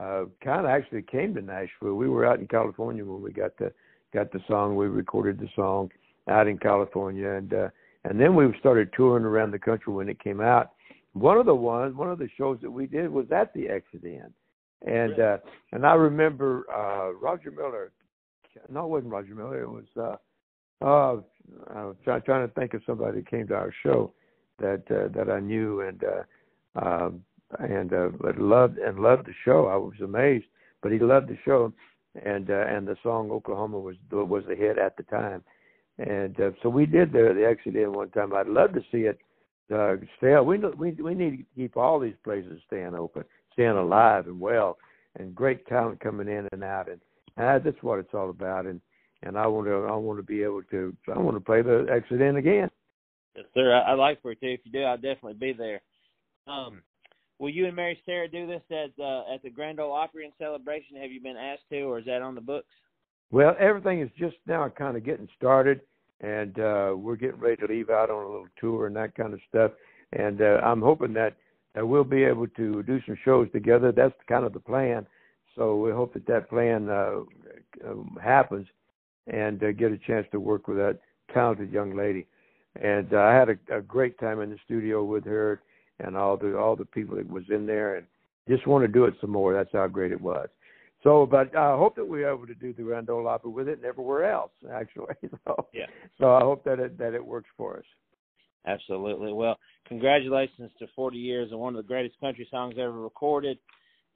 uh, 0.00 0.26
kind 0.44 0.60
of 0.60 0.66
actually 0.66 1.02
came 1.02 1.34
to 1.34 1.42
Nashville, 1.42 1.94
we 1.94 2.08
were 2.08 2.24
out 2.24 2.38
in 2.38 2.46
California 2.46 3.04
when 3.04 3.20
we 3.20 3.32
got 3.32 3.56
the 3.58 3.72
got 4.12 4.32
the 4.32 4.40
song. 4.48 4.76
We 4.76 4.86
recorded 4.86 5.38
the 5.38 5.48
song 5.54 5.90
out 6.28 6.46
in 6.46 6.58
California, 6.58 7.30
and 7.30 7.52
uh, 7.52 7.68
and 8.04 8.20
then 8.20 8.34
we 8.34 8.46
started 8.58 8.90
touring 8.96 9.24
around 9.24 9.52
the 9.52 9.58
country 9.58 9.92
when 9.92 10.08
it 10.08 10.22
came 10.22 10.40
out. 10.40 10.72
One 11.14 11.38
of 11.38 11.46
the 11.46 11.54
ones, 11.54 11.94
one 11.94 12.10
of 12.10 12.18
the 12.18 12.28
shows 12.36 12.58
that 12.62 12.70
we 12.70 12.86
did 12.86 13.10
was 13.10 13.26
at 13.30 13.52
the 13.54 13.68
Exit 13.68 14.04
Inn 14.04 14.32
and 14.86 15.18
uh, 15.20 15.38
and 15.72 15.86
I 15.86 15.94
remember 15.94 16.64
uh, 16.72 17.12
Roger 17.12 17.50
Miller. 17.50 17.92
No, 18.70 18.84
it 18.84 18.88
wasn't 18.88 19.12
Roger 19.12 19.34
Miller. 19.34 19.62
It 19.62 19.70
was. 19.70 19.84
Uh, 19.96 20.16
uh, 20.84 21.20
I 21.74 21.84
was 21.84 21.96
try, 22.02 22.18
trying 22.20 22.46
to 22.46 22.54
think 22.54 22.74
of 22.74 22.82
somebody 22.86 23.18
that 23.18 23.30
came 23.30 23.46
to 23.48 23.54
our 23.54 23.72
show 23.82 24.12
that 24.58 24.82
uh, 24.90 25.08
that 25.16 25.30
I 25.30 25.40
knew 25.40 25.82
and 25.82 26.02
uh, 26.04 26.78
uh, 26.78 27.10
and 27.60 27.92
uh, 27.92 28.08
but 28.20 28.38
loved 28.38 28.78
and 28.78 28.98
loved 28.98 29.26
the 29.26 29.34
show. 29.44 29.66
I 29.66 29.76
was 29.76 29.94
amazed, 30.02 30.46
but 30.82 30.92
he 30.92 30.98
loved 30.98 31.28
the 31.28 31.38
show, 31.44 31.72
and 32.14 32.50
uh, 32.50 32.64
and 32.68 32.86
the 32.86 32.96
song 33.02 33.30
Oklahoma 33.30 33.78
was 33.78 33.96
was 34.10 34.44
a 34.50 34.54
hit 34.54 34.78
at 34.78 34.96
the 34.96 35.02
time, 35.04 35.42
and 35.98 36.38
uh, 36.40 36.50
so 36.62 36.68
we 36.68 36.86
did 36.86 37.12
the 37.12 37.32
the 37.34 37.46
exit 37.46 37.76
Inn 37.76 37.92
one 37.92 38.10
time. 38.10 38.34
I'd 38.34 38.46
love 38.46 38.72
to 38.74 38.80
see 38.92 39.02
it 39.02 39.18
uh, 39.74 39.96
stay. 40.18 40.38
We 40.40 40.58
we 40.58 40.92
we 40.92 41.14
need 41.14 41.38
to 41.38 41.44
keep 41.54 41.76
all 41.76 41.98
these 41.98 42.16
places 42.24 42.60
staying 42.66 42.94
open 42.94 43.24
staying 43.52 43.70
alive 43.70 44.26
and 44.26 44.40
well, 44.40 44.78
and 45.18 45.34
great 45.34 45.66
talent 45.66 46.00
coming 46.00 46.28
in 46.28 46.48
and 46.52 46.64
out, 46.64 46.88
and, 46.88 47.00
and 47.36 47.64
that's 47.64 47.82
what 47.82 47.98
it's 47.98 48.14
all 48.14 48.30
about. 48.30 48.66
And 48.66 48.80
and 49.22 49.38
I 49.38 49.46
want 49.46 49.66
to 49.66 49.86
I 49.88 49.96
want 49.96 50.18
to 50.18 50.22
be 50.22 50.42
able 50.42 50.62
to 50.64 50.94
I 51.14 51.18
want 51.18 51.36
to 51.36 51.40
play 51.40 51.62
the 51.62 52.02
Inn 52.10 52.36
again. 52.36 52.70
Yes, 53.36 53.46
sir. 53.54 53.74
I, 53.74 53.92
I'd 53.92 53.98
like 53.98 54.20
for 54.20 54.32
it 54.32 54.40
to. 54.40 54.52
If 54.52 54.60
you 54.64 54.72
do, 54.72 54.82
I'll 54.82 54.96
definitely 54.96 55.34
be 55.34 55.52
there. 55.52 55.80
Um, 56.46 56.82
will 57.42 57.50
you 57.50 57.66
and 57.66 57.74
Mary 57.74 58.00
Sarah 58.06 58.28
do 58.28 58.46
this 58.46 58.62
at 58.70 59.02
uh, 59.02 59.34
at 59.34 59.42
the 59.42 59.50
Grand 59.50 59.80
Ole 59.80 59.92
Opry 59.92 60.24
in 60.24 60.30
celebration? 60.38 60.96
Have 60.96 61.10
you 61.10 61.20
been 61.20 61.36
asked 61.36 61.68
to, 61.70 61.80
or 61.80 61.98
is 61.98 62.04
that 62.06 62.22
on 62.22 62.36
the 62.36 62.40
books? 62.40 62.68
Well, 63.32 63.56
everything 63.58 64.00
is 64.00 64.10
just 64.16 64.36
now 64.46 64.68
kind 64.68 64.96
of 64.96 65.04
getting 65.04 65.28
started, 65.36 65.80
and 66.20 66.56
uh, 66.60 66.94
we're 66.96 67.16
getting 67.16 67.40
ready 67.40 67.56
to 67.56 67.66
leave 67.66 67.90
out 67.90 68.10
on 68.10 68.22
a 68.22 68.26
little 68.26 68.46
tour 68.60 68.86
and 68.86 68.94
that 68.94 69.16
kind 69.16 69.34
of 69.34 69.40
stuff. 69.48 69.72
And 70.12 70.40
uh, 70.40 70.60
I'm 70.64 70.80
hoping 70.80 71.12
that 71.14 71.36
that 71.74 71.86
we'll 71.86 72.04
be 72.04 72.22
able 72.22 72.46
to 72.46 72.82
do 72.84 73.00
some 73.06 73.18
shows 73.24 73.48
together. 73.50 73.90
That's 73.90 74.14
kind 74.28 74.44
of 74.44 74.52
the 74.52 74.60
plan. 74.60 75.04
So 75.56 75.76
we 75.76 75.90
hope 75.90 76.14
that 76.14 76.26
that 76.28 76.48
plan 76.48 76.88
uh, 76.88 77.20
um, 77.86 78.16
happens 78.22 78.68
and 79.26 79.62
uh, 79.64 79.72
get 79.72 79.90
a 79.90 79.98
chance 79.98 80.26
to 80.30 80.38
work 80.40 80.68
with 80.68 80.76
that 80.76 81.00
talented 81.34 81.72
young 81.72 81.96
lady. 81.96 82.26
And 82.80 83.12
uh, 83.12 83.18
I 83.18 83.34
had 83.34 83.48
a, 83.48 83.78
a 83.78 83.82
great 83.82 84.18
time 84.18 84.40
in 84.40 84.50
the 84.50 84.58
studio 84.64 85.02
with 85.02 85.24
her, 85.24 85.60
and 86.02 86.16
all 86.16 86.36
the 86.36 86.56
all 86.58 86.76
the 86.76 86.84
people 86.84 87.16
that 87.16 87.28
was 87.28 87.44
in 87.50 87.66
there, 87.66 87.96
and 87.96 88.06
just 88.48 88.66
want 88.66 88.84
to 88.84 88.88
do 88.88 89.04
it 89.04 89.14
some 89.20 89.30
more. 89.30 89.54
That's 89.54 89.72
how 89.72 89.86
great 89.86 90.12
it 90.12 90.20
was. 90.20 90.48
So, 91.02 91.26
but 91.26 91.54
I 91.56 91.76
hope 91.76 91.96
that 91.96 92.04
we're 92.04 92.32
able 92.32 92.46
to 92.46 92.54
do 92.54 92.72
the 92.72 92.82
Grand 92.82 93.10
Ole 93.10 93.26
Opry 93.26 93.50
with 93.50 93.68
it 93.68 93.78
and 93.78 93.84
everywhere 93.84 94.30
else, 94.30 94.52
actually. 94.72 95.14
So, 95.44 95.66
yeah. 95.72 95.86
So 96.18 96.32
I 96.34 96.40
hope 96.40 96.64
that 96.64 96.78
it 96.78 96.98
that 96.98 97.14
it 97.14 97.24
works 97.24 97.48
for 97.56 97.78
us. 97.78 97.84
Absolutely. 98.66 99.32
Well, 99.32 99.58
congratulations 99.88 100.70
to 100.78 100.86
40 100.94 101.18
years 101.18 101.48
and 101.50 101.58
one 101.58 101.74
of 101.74 101.82
the 101.82 101.88
greatest 101.88 102.18
country 102.20 102.46
songs 102.48 102.74
ever 102.78 102.92
recorded. 102.92 103.58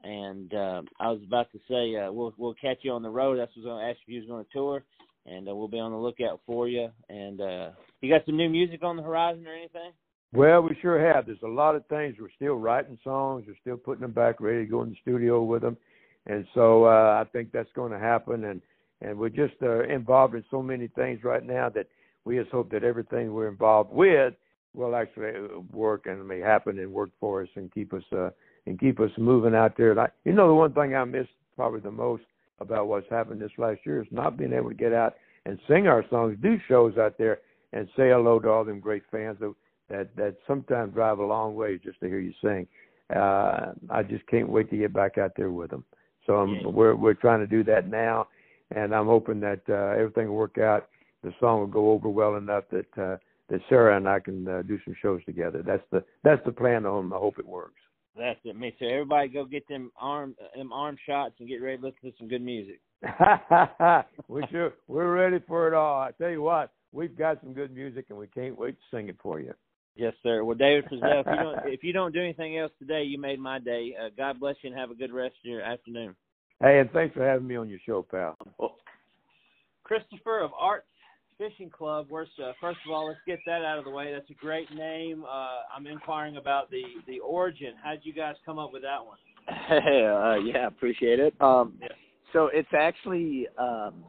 And 0.05 0.55
uh, 0.55 0.83
I 1.01 1.11
was 1.11 1.21
about 1.27 1.51
to 1.53 1.59
say 1.69 1.97
uh, 1.97 2.13
we'll 2.13 2.33
we'll 2.37 2.55
catch 2.55 2.79
you 2.83 2.93
on 2.93 3.03
the 3.03 3.11
road. 3.11 3.39
That's 3.39 3.51
what 3.57 3.63
I 3.63 3.75
was 3.75 3.79
going 3.79 3.85
to 3.85 3.91
ask 3.91 3.99
if 4.03 4.09
you 4.09 4.21
was 4.21 4.29
going 4.29 4.45
to 4.45 4.51
tour, 4.53 4.85
and 5.25 5.49
uh, 5.49 5.55
we'll 5.57 5.69
be 5.69 5.81
on 5.81 5.91
the 5.91 5.99
lookout 5.99 6.41
for 6.47 6.69
you. 6.69 6.89
And 7.09 7.41
uh, 7.41 7.71
you 8.01 8.13
got 8.13 8.25
some 8.27 8.37
new 8.37 8.49
music 8.49 8.85
on 8.85 8.97
the 8.97 9.03
horizon 9.03 9.47
or 9.47 9.55
anything? 9.55 9.93
Well, 10.33 10.63
we 10.63 10.77
sure 10.83 11.13
have. 11.13 11.27
There's 11.27 11.39
a 11.45 11.49
lot 11.49 11.77
of 11.77 11.87
things. 11.87 12.17
We're 12.21 12.31
still 12.37 12.57
writing 12.57 12.99
songs. 13.05 13.45
We're 13.47 13.57
still 13.61 13.77
putting 13.77 14.03
them 14.03 14.13
back, 14.13 14.41
ready 14.41 14.65
to 14.65 14.71
go 14.71 14.83
in 14.83 14.91
the 14.91 14.97
studio 15.01 15.43
with 15.43 15.63
them. 15.63 15.77
And 16.27 16.47
so 16.55 16.85
uh, 16.85 17.23
I 17.23 17.25
think 17.33 17.53
that's 17.53 17.73
going 17.75 17.93
to 17.93 17.99
happen. 17.99 18.45
And 18.45 18.61
and 19.03 19.19
we're 19.19 19.29
just 19.29 19.55
uh, 19.63 19.85
involved 19.85 20.35
in 20.35 20.45
so 20.51 20.63
many 20.63 20.89
things 20.89 21.23
right 21.23 21.45
now 21.45 21.69
that 21.69 21.87
we 22.25 22.39
just 22.39 22.51
hope 22.51 22.71
that 22.71 22.83
everything 22.83 23.33
we're 23.33 23.49
involved 23.49 23.93
with 23.93 24.35
will 24.75 24.97
actually 24.97 25.33
work 25.73 26.07
and 26.07 26.27
may 26.27 26.41
happen 26.41 26.79
and 26.79 26.93
work 26.93 27.11
for 27.21 27.43
us 27.43 27.49
and 27.57 27.73
keep 27.73 27.93
us 27.93 28.03
uh, 28.13 28.31
and 28.67 28.81
keep 28.81 28.99
us 29.01 29.11
moving 29.19 29.55
out 29.55 29.77
there. 29.77 29.91
And 29.91 30.01
I, 30.01 30.09
you 30.25 30.33
know, 30.33 30.49
the 30.49 30.55
one 30.55 30.73
thing 30.73 30.95
I 30.95 31.05
miss 31.05 31.27
probably 31.57 31.81
the 31.81 31.91
most 31.91 32.25
about 32.59 32.89
what's 32.89 33.09
happened 33.11 33.41
this 33.41 33.51
last 33.59 33.81
year 33.85 34.03
is 34.03 34.09
not 34.11 34.37
being 34.37 34.53
able 34.53 34.71
to 34.71 34.75
get 34.75 34.93
out 34.93 35.15
and 35.45 35.59
sing 35.69 35.87
our 35.87 36.05
songs, 36.11 36.37
do 36.43 36.57
shows 36.67 36.99
out 36.99 37.17
there, 37.19 37.39
and 37.73 37.87
say 37.97 38.09
hello 38.09 38.41
to 38.41 38.49
all 38.49 38.65
them 38.65 38.81
great 38.81 39.03
fans 39.11 39.39
that 39.41 39.55
that, 39.89 40.15
that 40.17 40.37
sometimes 40.47 40.95
drive 40.95 41.19
a 41.19 41.25
long 41.25 41.55
way 41.55 41.79
just 41.79 42.01
to 42.01 42.07
hear 42.07 42.21
you 42.21 42.33
sing. 42.43 42.67
Uh, 43.15 43.73
I 43.91 44.03
just 44.03 44.27
can't 44.27 44.49
wait 44.49 44.71
to 44.71 44.77
get 44.77 44.93
back 44.93 45.19
out 45.19 45.33
there 45.37 45.51
with 45.51 45.71
them. 45.71 45.85
So 46.27 46.35
I'm, 46.35 46.55
yeah. 46.57 46.67
we're 46.67 46.97
we're 46.97 47.15
trying 47.15 47.41
to 47.41 47.47
do 47.47 47.63
that 47.65 47.89
now, 47.89 48.27
and 48.75 48.93
I'm 48.93 49.07
hoping 49.07 49.39
that 49.41 49.61
uh, 49.69 49.99
everything 49.99 50.29
will 50.29 50.35
work 50.35 50.59
out. 50.59 50.89
The 51.23 51.33
song 51.39 51.61
will 51.61 51.67
go 51.69 51.93
over 51.93 52.09
well 52.09 52.35
enough 52.35 52.65
that 52.73 52.99
uh, 52.99 53.17
that 53.49 53.61
Sarah 53.69 53.97
and 53.97 54.09
I 54.09 54.19
can 54.19 54.47
uh, 54.49 54.63
do 54.63 54.79
some 54.85 54.97
shows 55.01 55.25
together. 55.25 55.63
That's 55.65 55.85
the 55.93 56.05
that's 56.25 56.45
the 56.45 56.53
plan. 56.53 56.85
On 56.85 57.13
I 57.13 57.17
hope 57.17 57.39
it 57.39 57.47
works. 57.47 57.81
That's 58.17 58.41
it, 58.45 58.57
me. 58.57 58.75
So 58.79 58.87
everybody 58.87 59.29
go 59.29 59.45
get 59.45 59.69
them 59.69 59.93
arm 60.01 60.35
them 60.57 60.73
arm 60.73 60.97
shots 61.07 61.35
and 61.39 61.49
get 61.49 61.63
ready 61.63 61.79
to 61.79 61.85
listen 61.85 62.11
to 62.11 62.13
some 62.19 62.29
good 62.29 62.43
music. 62.43 62.81
we 64.29 64.43
sure 64.51 64.73
we're 64.89 65.15
ready 65.15 65.39
for 65.47 65.69
it 65.69 65.75
all. 65.75 66.01
I 66.01 66.11
tell 66.13 66.31
you 66.31 66.43
what, 66.43 66.73
we've 66.93 67.17
got 67.17 67.41
some 67.43 67.53
good 67.53 67.73
music 67.73 68.07
and 68.09 68.19
we 68.19 68.27
can't 68.27 68.59
wait 68.59 68.73
to 68.73 68.97
sing 68.97 69.09
it 69.09 69.17
for 69.23 69.39
you. 69.39 69.53
Yes, 69.97 70.13
sir. 70.23 70.45
Well, 70.45 70.57
David 70.57 70.85
Frizzell, 70.87 71.21
if 71.21 71.27
you 71.27 71.37
don't 71.37 71.59
if 71.67 71.85
you 71.85 71.93
don't 71.93 72.13
do 72.13 72.21
anything 72.21 72.59
else 72.59 72.73
today, 72.79 73.03
you 73.03 73.19
made 73.19 73.41
my 73.41 73.59
day. 73.59 73.95
Uh, 73.99 74.09
God 74.17 74.39
bless 74.39 74.57
you 74.63 74.71
and 74.71 74.79
have 74.79 74.91
a 74.91 74.95
good 74.95 75.13
rest 75.13 75.35
of 75.45 75.51
your 75.51 75.63
afternoon. 75.63 76.15
Hey, 76.61 76.81
and 76.81 76.91
thanks 76.93 77.15
for 77.15 77.27
having 77.27 77.47
me 77.47 77.57
on 77.57 77.69
your 77.69 77.79
show, 77.85 78.03
pal. 78.03 78.37
Well, 78.59 78.77
Christopher 79.85 80.41
of 80.41 80.51
Arts 80.59 80.87
Fishing 81.39 81.71
Club. 81.71 82.07
Where's 82.09 82.29
uh, 82.43 82.53
first 82.61 82.79
of 82.87 82.93
all, 82.93 83.09
let's 83.09 83.21
get 83.27 83.39
that 83.47 83.63
out 83.63 83.79
of 83.79 83.85
the 83.85 83.91
way. 83.91 84.13
That's 84.13 84.29
a 84.31 84.35
great 84.35 84.73
name. 84.75 85.25
Uh, 85.25 85.61
I'm 85.75 85.87
inquiring 85.87 86.37
about 86.37 86.71
the 86.71 86.83
the 87.07 87.21
origin. 87.21 87.75
How 87.83 87.93
did 87.93 88.05
you 88.05 88.13
guys 88.13 88.35
come 88.45 88.59
up 88.59 88.73
with 88.73 88.83
that 88.83 89.05
one? 89.05 89.19
Hey, 89.69 90.05
uh, 90.05 90.35
yeah, 90.37 90.67
appreciate 90.67 91.21
it. 91.21 91.35
Um, 91.41 91.75
yeah. 91.81 91.89
So 92.33 92.51
it's 92.53 92.69
actually 92.77 93.47
um, 93.59 94.05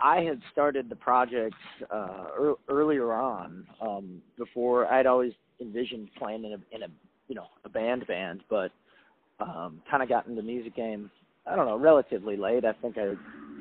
I 0.00 0.22
had 0.22 0.40
started 0.52 0.88
the 0.88 0.96
project 0.96 1.54
uh, 1.92 2.24
er- 2.38 2.54
earlier 2.68 3.12
on. 3.12 3.66
Um, 3.80 4.22
before 4.38 4.86
I'd 4.86 5.06
always 5.06 5.32
envisioned 5.60 6.08
playing 6.18 6.44
in 6.44 6.52
a 6.52 6.74
in 6.74 6.82
a 6.82 6.88
you 7.28 7.34
know 7.34 7.46
a 7.64 7.68
band 7.68 8.06
band, 8.06 8.42
but 8.48 8.70
um, 9.40 9.80
kind 9.90 10.02
of 10.02 10.08
got 10.08 10.26
into 10.26 10.40
the 10.40 10.46
music 10.46 10.74
game. 10.74 11.10
I 11.46 11.56
don't 11.56 11.66
know, 11.66 11.78
relatively 11.78 12.36
late. 12.36 12.64
I 12.64 12.72
think 12.72 12.98
I 12.98 13.14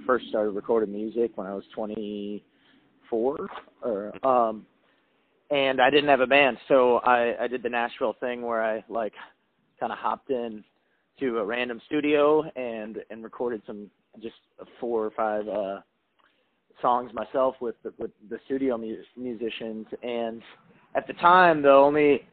first 0.05 0.27
started 0.29 0.51
recording 0.51 0.93
music 0.93 1.31
when 1.35 1.47
I 1.47 1.53
was 1.53 1.63
24, 1.73 3.47
or 3.81 4.25
um, 4.25 4.65
and 5.49 5.81
I 5.81 5.89
didn't 5.89 6.09
have 6.09 6.19
a 6.19 6.27
band, 6.27 6.57
so 6.67 6.97
I 6.97 7.35
I 7.43 7.47
did 7.47 7.63
the 7.63 7.69
Nashville 7.69 8.15
thing 8.19 8.41
where 8.41 8.63
I 8.63 8.83
like 8.89 9.13
kind 9.79 9.91
of 9.91 9.97
hopped 9.97 10.29
in 10.29 10.63
to 11.19 11.39
a 11.39 11.45
random 11.45 11.81
studio 11.85 12.43
and 12.55 12.97
and 13.09 13.23
recorded 13.23 13.61
some 13.65 13.89
just 14.21 14.35
four 14.79 15.05
or 15.05 15.11
five 15.11 15.47
uh 15.47 15.79
songs 16.81 17.11
myself 17.13 17.55
with 17.61 17.75
the, 17.83 17.93
with 17.97 18.11
the 18.29 18.39
studio 18.45 18.77
mu- 18.77 18.95
musicians, 19.17 19.87
and 20.03 20.41
at 20.95 21.07
the 21.07 21.13
time, 21.13 21.61
the 21.61 21.71
only 21.71 22.27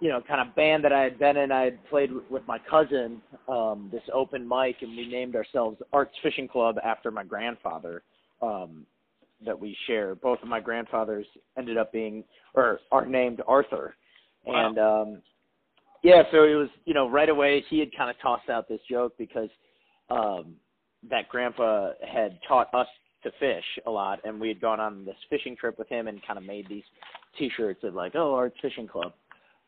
you 0.00 0.08
know 0.08 0.20
kind 0.26 0.46
of 0.46 0.54
band 0.54 0.84
that 0.84 0.92
I 0.92 1.02
had 1.02 1.18
been 1.18 1.36
in, 1.36 1.52
I 1.52 1.64
had 1.64 1.84
played 1.88 2.10
with 2.30 2.42
my 2.46 2.58
cousin 2.70 3.20
um, 3.48 3.88
this 3.92 4.02
open 4.12 4.46
mic, 4.46 4.76
and 4.82 4.96
we 4.96 5.08
named 5.08 5.36
ourselves 5.36 5.78
Arts 5.92 6.14
Fishing 6.22 6.48
Club 6.48 6.76
after 6.84 7.10
my 7.10 7.24
grandfather. 7.24 8.02
Um, 8.42 8.86
that 9.44 9.58
we 9.58 9.76
share. 9.86 10.14
Both 10.14 10.38
of 10.42 10.48
my 10.48 10.60
grandfathers 10.60 11.26
ended 11.58 11.76
up 11.76 11.92
being 11.92 12.24
or 12.54 12.80
are 12.90 13.04
named 13.04 13.42
Arthur, 13.46 13.94
wow. 14.46 14.68
and 14.68 14.78
um, 14.78 15.22
yeah, 16.02 16.22
so 16.30 16.44
it 16.44 16.54
was 16.54 16.68
you 16.84 16.94
know 16.94 17.08
right 17.08 17.28
away 17.28 17.64
he 17.68 17.78
had 17.78 17.88
kind 17.96 18.10
of 18.10 18.16
tossed 18.20 18.48
out 18.48 18.68
this 18.68 18.80
joke 18.90 19.14
because 19.18 19.48
um, 20.10 20.54
that 21.10 21.28
grandpa 21.28 21.90
had 22.06 22.38
taught 22.46 22.72
us 22.74 22.86
to 23.26 23.32
fish 23.38 23.64
a 23.86 23.90
lot, 23.90 24.20
and 24.24 24.40
we 24.40 24.48
had 24.48 24.60
gone 24.60 24.80
on 24.80 25.04
this 25.04 25.16
fishing 25.28 25.56
trip 25.56 25.78
with 25.78 25.88
him 25.88 26.08
and 26.08 26.24
kind 26.26 26.38
of 26.38 26.44
made 26.44 26.68
these 26.68 26.84
T-shirts 27.38 27.84
of 27.84 27.94
like, 27.94 28.12
oh, 28.14 28.34
Arts 28.34 28.56
Fishing 28.62 28.88
Club. 28.88 29.12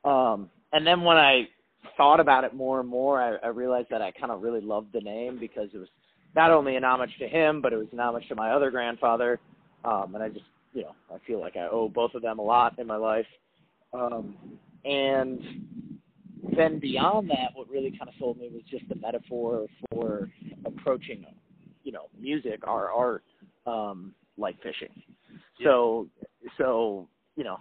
Um, 0.05 0.49
and 0.73 0.87
then 0.87 1.03
when 1.03 1.17
I 1.17 1.49
thought 1.97 2.21
about 2.21 2.45
it 2.45 2.55
more 2.55 2.81
and 2.81 2.88
more, 2.88 3.21
I, 3.21 3.37
I 3.47 3.49
realized 3.49 3.88
that 3.91 4.03
I 4.03 4.12
kind 4.12 4.33
of 4.33 4.43
really 4.43 4.61
loved 4.61 4.93
the 4.93 5.00
name 5.00 5.38
because 5.38 5.69
it 5.75 5.79
was 5.79 5.88
not 6.37 6.50
only 6.50 6.77
an 6.77 6.85
homage 6.85 7.12
to 7.19 7.29
him, 7.29 7.61
but 7.61 7.73
it 7.73 7.77
was 7.77 7.88
an 7.93 8.00
homage 8.00 8.29
to 8.29 8.35
my 8.35 8.53
other 8.53 8.71
grandfather. 8.71 9.41
Um, 9.85 10.15
and 10.15 10.23
I 10.23 10.29
just, 10.29 10.45
you 10.75 10.83
know, 10.83 10.95
I 11.12 11.19
feel 11.27 11.41
like 11.41 11.57
I 11.57 11.69
owe 11.71 11.88
both 11.88 12.15
of 12.15 12.23
them 12.23 12.38
a 12.38 12.43
lot 12.43 12.79
in 12.79 12.87
my 12.87 12.97
life. 12.97 13.27
Um, 13.93 14.37
and 14.85 15.41
then 16.57 16.79
beyond 16.79 17.31
that, 17.31 17.50
what 17.55 17.69
really 17.69 17.91
kind 17.91 18.09
of 18.09 18.15
sold 18.19 18.38
me 18.38 18.50
was 18.53 18.62
just 18.71 18.88
the 18.88 18.95
metaphor 18.97 19.67
for 19.91 20.31
approaching, 20.65 21.25
you 21.83 21.93
know, 21.93 22.09
music, 22.21 22.61
our 22.67 22.91
art, 22.93 23.25
um, 23.69 24.15
like 24.37 24.61
fishing. 24.63 24.91
Yeah. 25.59 25.65
So 25.67 26.09
so 26.57 27.09
you 27.37 27.45
know, 27.45 27.59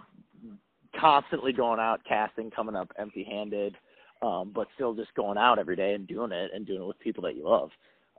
constantly 0.98 1.52
going 1.52 1.80
out 1.80 2.00
casting, 2.08 2.50
coming 2.50 2.74
up 2.74 2.90
empty-handed, 2.98 3.76
um, 4.22 4.52
but 4.54 4.68
still 4.74 4.94
just 4.94 5.14
going 5.14 5.38
out 5.38 5.58
every 5.58 5.76
day 5.76 5.94
and 5.94 6.06
doing 6.06 6.32
it 6.32 6.50
and 6.54 6.66
doing 6.66 6.82
it 6.82 6.86
with 6.86 6.98
people 6.98 7.22
that 7.24 7.36
you 7.36 7.48
love. 7.48 7.70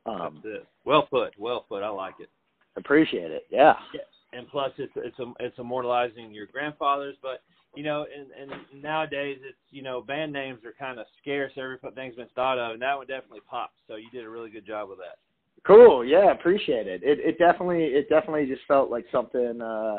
Um, 0.05 0.41
That's 0.43 0.57
it. 0.57 0.67
Well 0.85 1.03
put. 1.03 1.37
Well 1.37 1.65
put. 1.67 1.83
I 1.83 1.89
like 1.89 2.15
it. 2.19 2.29
Appreciate 2.77 3.31
it. 3.31 3.43
Yeah. 3.49 3.73
Yeah. 3.93 4.01
And 4.31 4.47
plus, 4.47 4.71
it's 4.77 4.93
it's 4.95 5.17
a, 5.19 5.33
it's 5.39 5.57
immortalizing 5.57 6.31
your 6.31 6.45
grandfathers, 6.45 7.15
but 7.21 7.41
you 7.75 7.83
know, 7.83 8.05
and 8.15 8.51
and 8.51 8.61
nowadays 8.81 9.39
it's 9.41 9.57
you 9.71 9.81
know 9.81 10.01
band 10.01 10.31
names 10.31 10.63
are 10.63 10.73
kind 10.79 10.99
of 10.99 11.07
scarce. 11.21 11.51
Everything's 11.57 12.15
been 12.15 12.27
thought 12.35 12.59
of, 12.59 12.73
and 12.73 12.81
that 12.81 12.95
one 12.95 13.07
definitely 13.07 13.41
pops. 13.49 13.73
So 13.87 13.95
you 13.95 14.09
did 14.11 14.25
a 14.25 14.29
really 14.29 14.51
good 14.51 14.65
job 14.65 14.89
with 14.89 14.99
that. 14.99 15.17
Cool. 15.69 16.03
Yeah, 16.03 16.31
appreciate 16.31 16.87
it. 16.87 17.03
It 17.03 17.19
it 17.19 17.37
definitely 17.37 17.83
it 17.83 18.09
definitely 18.09 18.47
just 18.47 18.65
felt 18.67 18.89
like 18.89 19.05
something 19.11 19.61
uh 19.61 19.97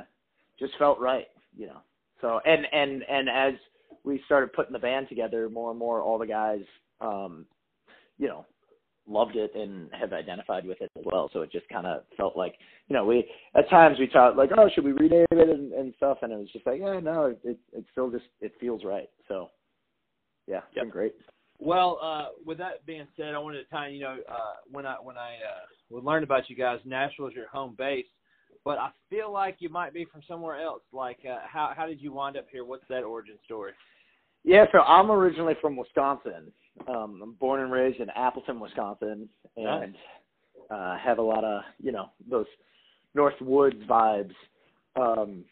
just 0.59 0.73
felt 0.79 0.99
right, 0.99 1.29
you 1.57 1.69
know. 1.69 1.79
So 2.21 2.41
and 2.45 2.67
and 2.73 3.05
and 3.09 3.29
as 3.29 3.55
we 4.03 4.21
started 4.27 4.53
putting 4.53 4.73
the 4.73 4.81
band 4.81 5.09
together 5.09 5.49
more 5.49 5.71
and 5.71 5.79
more 5.79 6.03
all 6.03 6.19
the 6.19 6.27
guys 6.27 6.63
um 7.01 7.47
you 8.19 8.27
know 8.27 8.45
loved 9.07 9.37
it 9.37 9.55
and 9.55 9.89
have 9.93 10.13
identified 10.13 10.67
with 10.67 10.81
it 10.81 10.91
as 10.99 11.05
well. 11.07 11.31
So 11.33 11.43
it 11.43 11.53
just 11.53 11.69
kind 11.69 11.87
of 11.87 12.03
felt 12.17 12.37
like, 12.37 12.57
you 12.89 12.95
know, 12.97 13.05
we 13.05 13.29
at 13.55 13.71
times 13.71 13.99
we 14.01 14.11
thought 14.13 14.37
like, 14.37 14.51
oh, 14.57 14.69
should 14.75 14.85
we 14.85 14.93
rename 14.93 15.27
it 15.31 15.49
and, 15.49 15.73
and 15.73 15.95
stuff, 15.97 16.19
and 16.23 16.33
it 16.33 16.37
was 16.37 16.51
just 16.53 16.67
like, 16.67 16.81
yeah, 16.81 16.99
no, 16.99 17.37
it 17.45 17.59
it 17.73 17.85
still 17.93 18.11
just 18.11 18.27
it 18.41 18.53
feels 18.61 18.83
right. 18.85 19.09
So 19.29 19.51
yeah, 20.49 20.63
yep. 20.75 20.87
been 20.87 20.91
great. 20.91 21.15
Well, 21.61 21.99
uh, 22.03 22.29
with 22.45 22.59
that 22.59 22.85
being 22.87 23.07
said, 23.17 23.35
I 23.35 23.39
wanted 23.39 23.63
to 23.63 23.71
tie. 23.71 23.89
You 23.89 24.01
know, 24.01 24.17
uh, 24.29 24.55
when 24.71 24.87
I 24.87 24.95
when 24.95 25.19
I 25.19 25.35
uh, 25.35 26.01
learned 26.01 26.25
about 26.25 26.49
you 26.49 26.57
guys, 26.57 26.81
Nashville 26.87 27.29
is 27.29 27.35
your 27.35 27.49
home 27.49 27.75
base, 27.77 28.07
but 28.65 28.79
I 28.79 28.91
feel 29.11 29.31
like 29.31 29.57
you 29.59 29.69
might 29.69 29.93
be 29.93 30.07
from 30.07 30.23
somewhere 30.27 30.59
else. 30.59 30.83
Like, 30.93 31.19
uh, 31.31 31.39
how 31.47 31.73
how 31.77 31.87
did 31.87 32.01
you 32.01 32.13
wind 32.13 32.39
up 32.39 32.47
here? 32.51 32.65
What's 32.65 32.85
that 32.89 33.03
origin 33.03 33.37
story? 33.45 33.73
Yeah, 34.43 34.65
so 34.73 34.81
I'm 34.81 35.11
originally 35.11 35.55
from 35.61 35.77
Wisconsin. 35.77 36.51
Um, 36.89 37.21
I'm 37.23 37.33
born 37.35 37.61
and 37.61 37.71
raised 37.71 38.01
in 38.01 38.09
Appleton, 38.11 38.59
Wisconsin, 38.59 39.29
and 39.57 39.93
nice. 39.93 40.71
uh, 40.71 40.97
have 40.97 41.19
a 41.19 41.23
lot 41.23 41.45
of 41.45 41.63
you 41.79 41.93
know 41.93 42.11
those 42.29 42.47
North 43.15 43.39
Woods 43.43 43.83
vibes 43.87 44.35
um, 44.97 45.45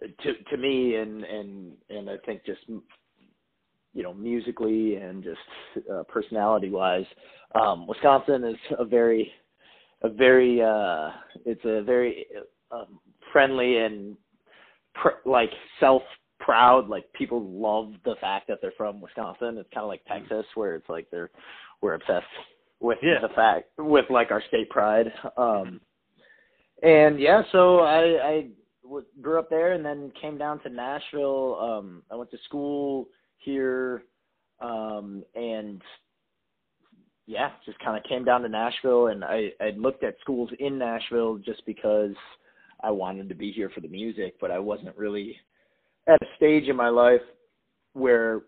to 0.00 0.34
to 0.50 0.56
me, 0.56 0.96
and 0.96 1.22
and 1.22 1.72
and 1.90 2.08
I 2.08 2.16
think 2.24 2.46
just 2.46 2.60
you 3.94 4.02
know, 4.02 4.14
musically 4.14 4.96
and 4.96 5.24
just 5.24 5.86
uh, 5.92 6.02
personality 6.04 6.70
wise. 6.70 7.06
Um, 7.54 7.86
Wisconsin 7.86 8.44
is 8.44 8.56
a 8.78 8.84
very, 8.84 9.32
a 10.02 10.08
very, 10.08 10.62
uh, 10.62 11.10
it's 11.44 11.64
a 11.64 11.82
very 11.82 12.26
um, 12.70 13.00
friendly 13.32 13.78
and 13.78 14.16
pr- 14.94 15.28
like 15.28 15.50
self 15.80 16.02
proud. 16.38 16.88
like 16.88 17.10
people 17.12 17.42
love 17.50 17.92
the 18.04 18.14
fact 18.20 18.46
that 18.48 18.58
they're 18.62 18.72
from 18.76 19.00
Wisconsin. 19.00 19.58
It's 19.58 19.68
kind 19.72 19.82
of 19.84 19.88
like 19.88 20.04
Texas 20.06 20.46
where 20.54 20.74
it's 20.76 20.88
like 20.88 21.06
they're 21.10 21.30
we're 21.82 21.94
obsessed 21.94 22.26
with 22.80 22.98
Yeah. 23.02 23.20
the 23.20 23.28
fact 23.34 23.70
with 23.78 24.04
like 24.10 24.30
our 24.30 24.42
state 24.48 24.68
pride. 24.70 25.12
Um 25.36 25.80
and 26.82 27.18
yeah, 27.18 27.42
so 27.52 27.80
I 27.80 28.00
I 28.28 28.48
w- 28.84 29.06
grew 29.20 29.38
up 29.38 29.50
there 29.50 29.72
and 29.72 29.84
then 29.84 30.12
came 30.20 30.38
down 30.38 30.60
to 30.62 30.68
Nashville. 30.68 31.58
Um 31.60 32.02
I 32.10 32.14
went 32.14 32.30
to 32.30 32.38
school 32.44 33.08
here 33.38 34.02
um 34.60 35.22
and 35.34 35.82
yeah, 37.28 37.50
just 37.66 37.78
kind 37.80 37.94
of 37.94 38.02
came 38.04 38.24
down 38.24 38.40
to 38.40 38.48
Nashville 38.48 39.08
and 39.08 39.22
I 39.22 39.50
I 39.60 39.70
looked 39.76 40.02
at 40.02 40.18
schools 40.20 40.50
in 40.58 40.78
Nashville 40.78 41.36
just 41.36 41.64
because 41.66 42.14
I 42.82 42.90
wanted 42.90 43.28
to 43.28 43.34
be 43.34 43.52
here 43.52 43.68
for 43.68 43.80
the 43.80 43.88
music, 43.88 44.36
but 44.40 44.50
I 44.50 44.58
wasn't 44.58 44.96
really 44.96 45.36
at 46.06 46.22
a 46.22 46.26
stage 46.36 46.68
in 46.68 46.76
my 46.76 46.88
life 46.88 47.20
where 47.92 48.40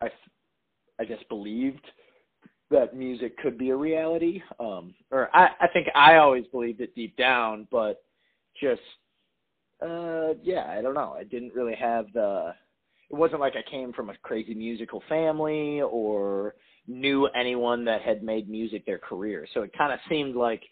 I 0.00 0.08
I 1.00 1.04
just 1.04 1.28
believed 1.28 1.84
that 2.70 2.94
music 2.94 3.36
could 3.38 3.58
be 3.58 3.70
a 3.70 3.76
reality. 3.76 4.40
Um 4.60 4.94
or 5.10 5.28
I 5.34 5.48
I 5.60 5.66
think 5.72 5.88
I 5.96 6.16
always 6.16 6.46
believed 6.46 6.80
it 6.80 6.94
deep 6.94 7.16
down, 7.16 7.66
but 7.72 8.04
just 8.62 8.80
uh 9.82 10.34
yeah, 10.44 10.66
I 10.68 10.80
don't 10.80 10.94
know. 10.94 11.16
I 11.18 11.24
didn't 11.24 11.54
really 11.54 11.74
have 11.74 12.06
the 12.14 12.54
it 13.10 13.16
wasn't 13.16 13.40
like 13.40 13.54
I 13.56 13.68
came 13.68 13.92
from 13.92 14.10
a 14.10 14.16
crazy 14.22 14.54
musical 14.54 15.02
family 15.08 15.80
or 15.80 16.54
knew 16.86 17.26
anyone 17.28 17.84
that 17.84 18.02
had 18.02 18.22
made 18.22 18.48
music 18.48 18.84
their 18.86 18.98
career. 18.98 19.46
So 19.54 19.62
it 19.62 19.72
kind 19.76 19.92
of 19.92 19.98
seemed 20.08 20.36
like 20.36 20.62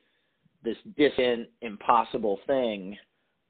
this 0.62 0.76
distant, 0.96 1.48
impossible 1.62 2.38
thing. 2.46 2.96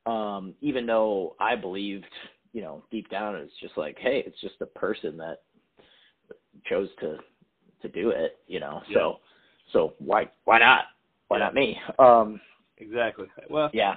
Um, 0.05 0.55
even 0.61 0.87
though 0.87 1.35
I 1.41 1.57
believed, 1.57 2.05
you 2.53 2.63
know, 2.63 2.85
deep 2.91 3.11
down 3.11 3.35
it's 3.37 3.53
just 3.61 3.77
like, 3.77 3.99
hey, 3.99 4.23
it's 4.25 4.41
just 4.41 4.55
a 4.61 4.67
person 4.67 5.17
that 5.19 5.43
chose 6.65 6.89
to 7.01 7.19
to 7.83 7.89
do 7.89 8.11
it, 8.11 8.39
you 8.47 8.61
know. 8.61 8.83
So 8.95 9.19
so 9.73 9.95
why 9.99 10.31
why 10.45 10.59
not? 10.59 10.85
Why 11.29 11.39
Yeah. 11.39 11.45
not 11.45 11.55
me? 11.55 11.79
Um, 11.99 12.41
Exactly. 12.79 13.27
Well, 13.49 13.71
yeah. 13.73 13.97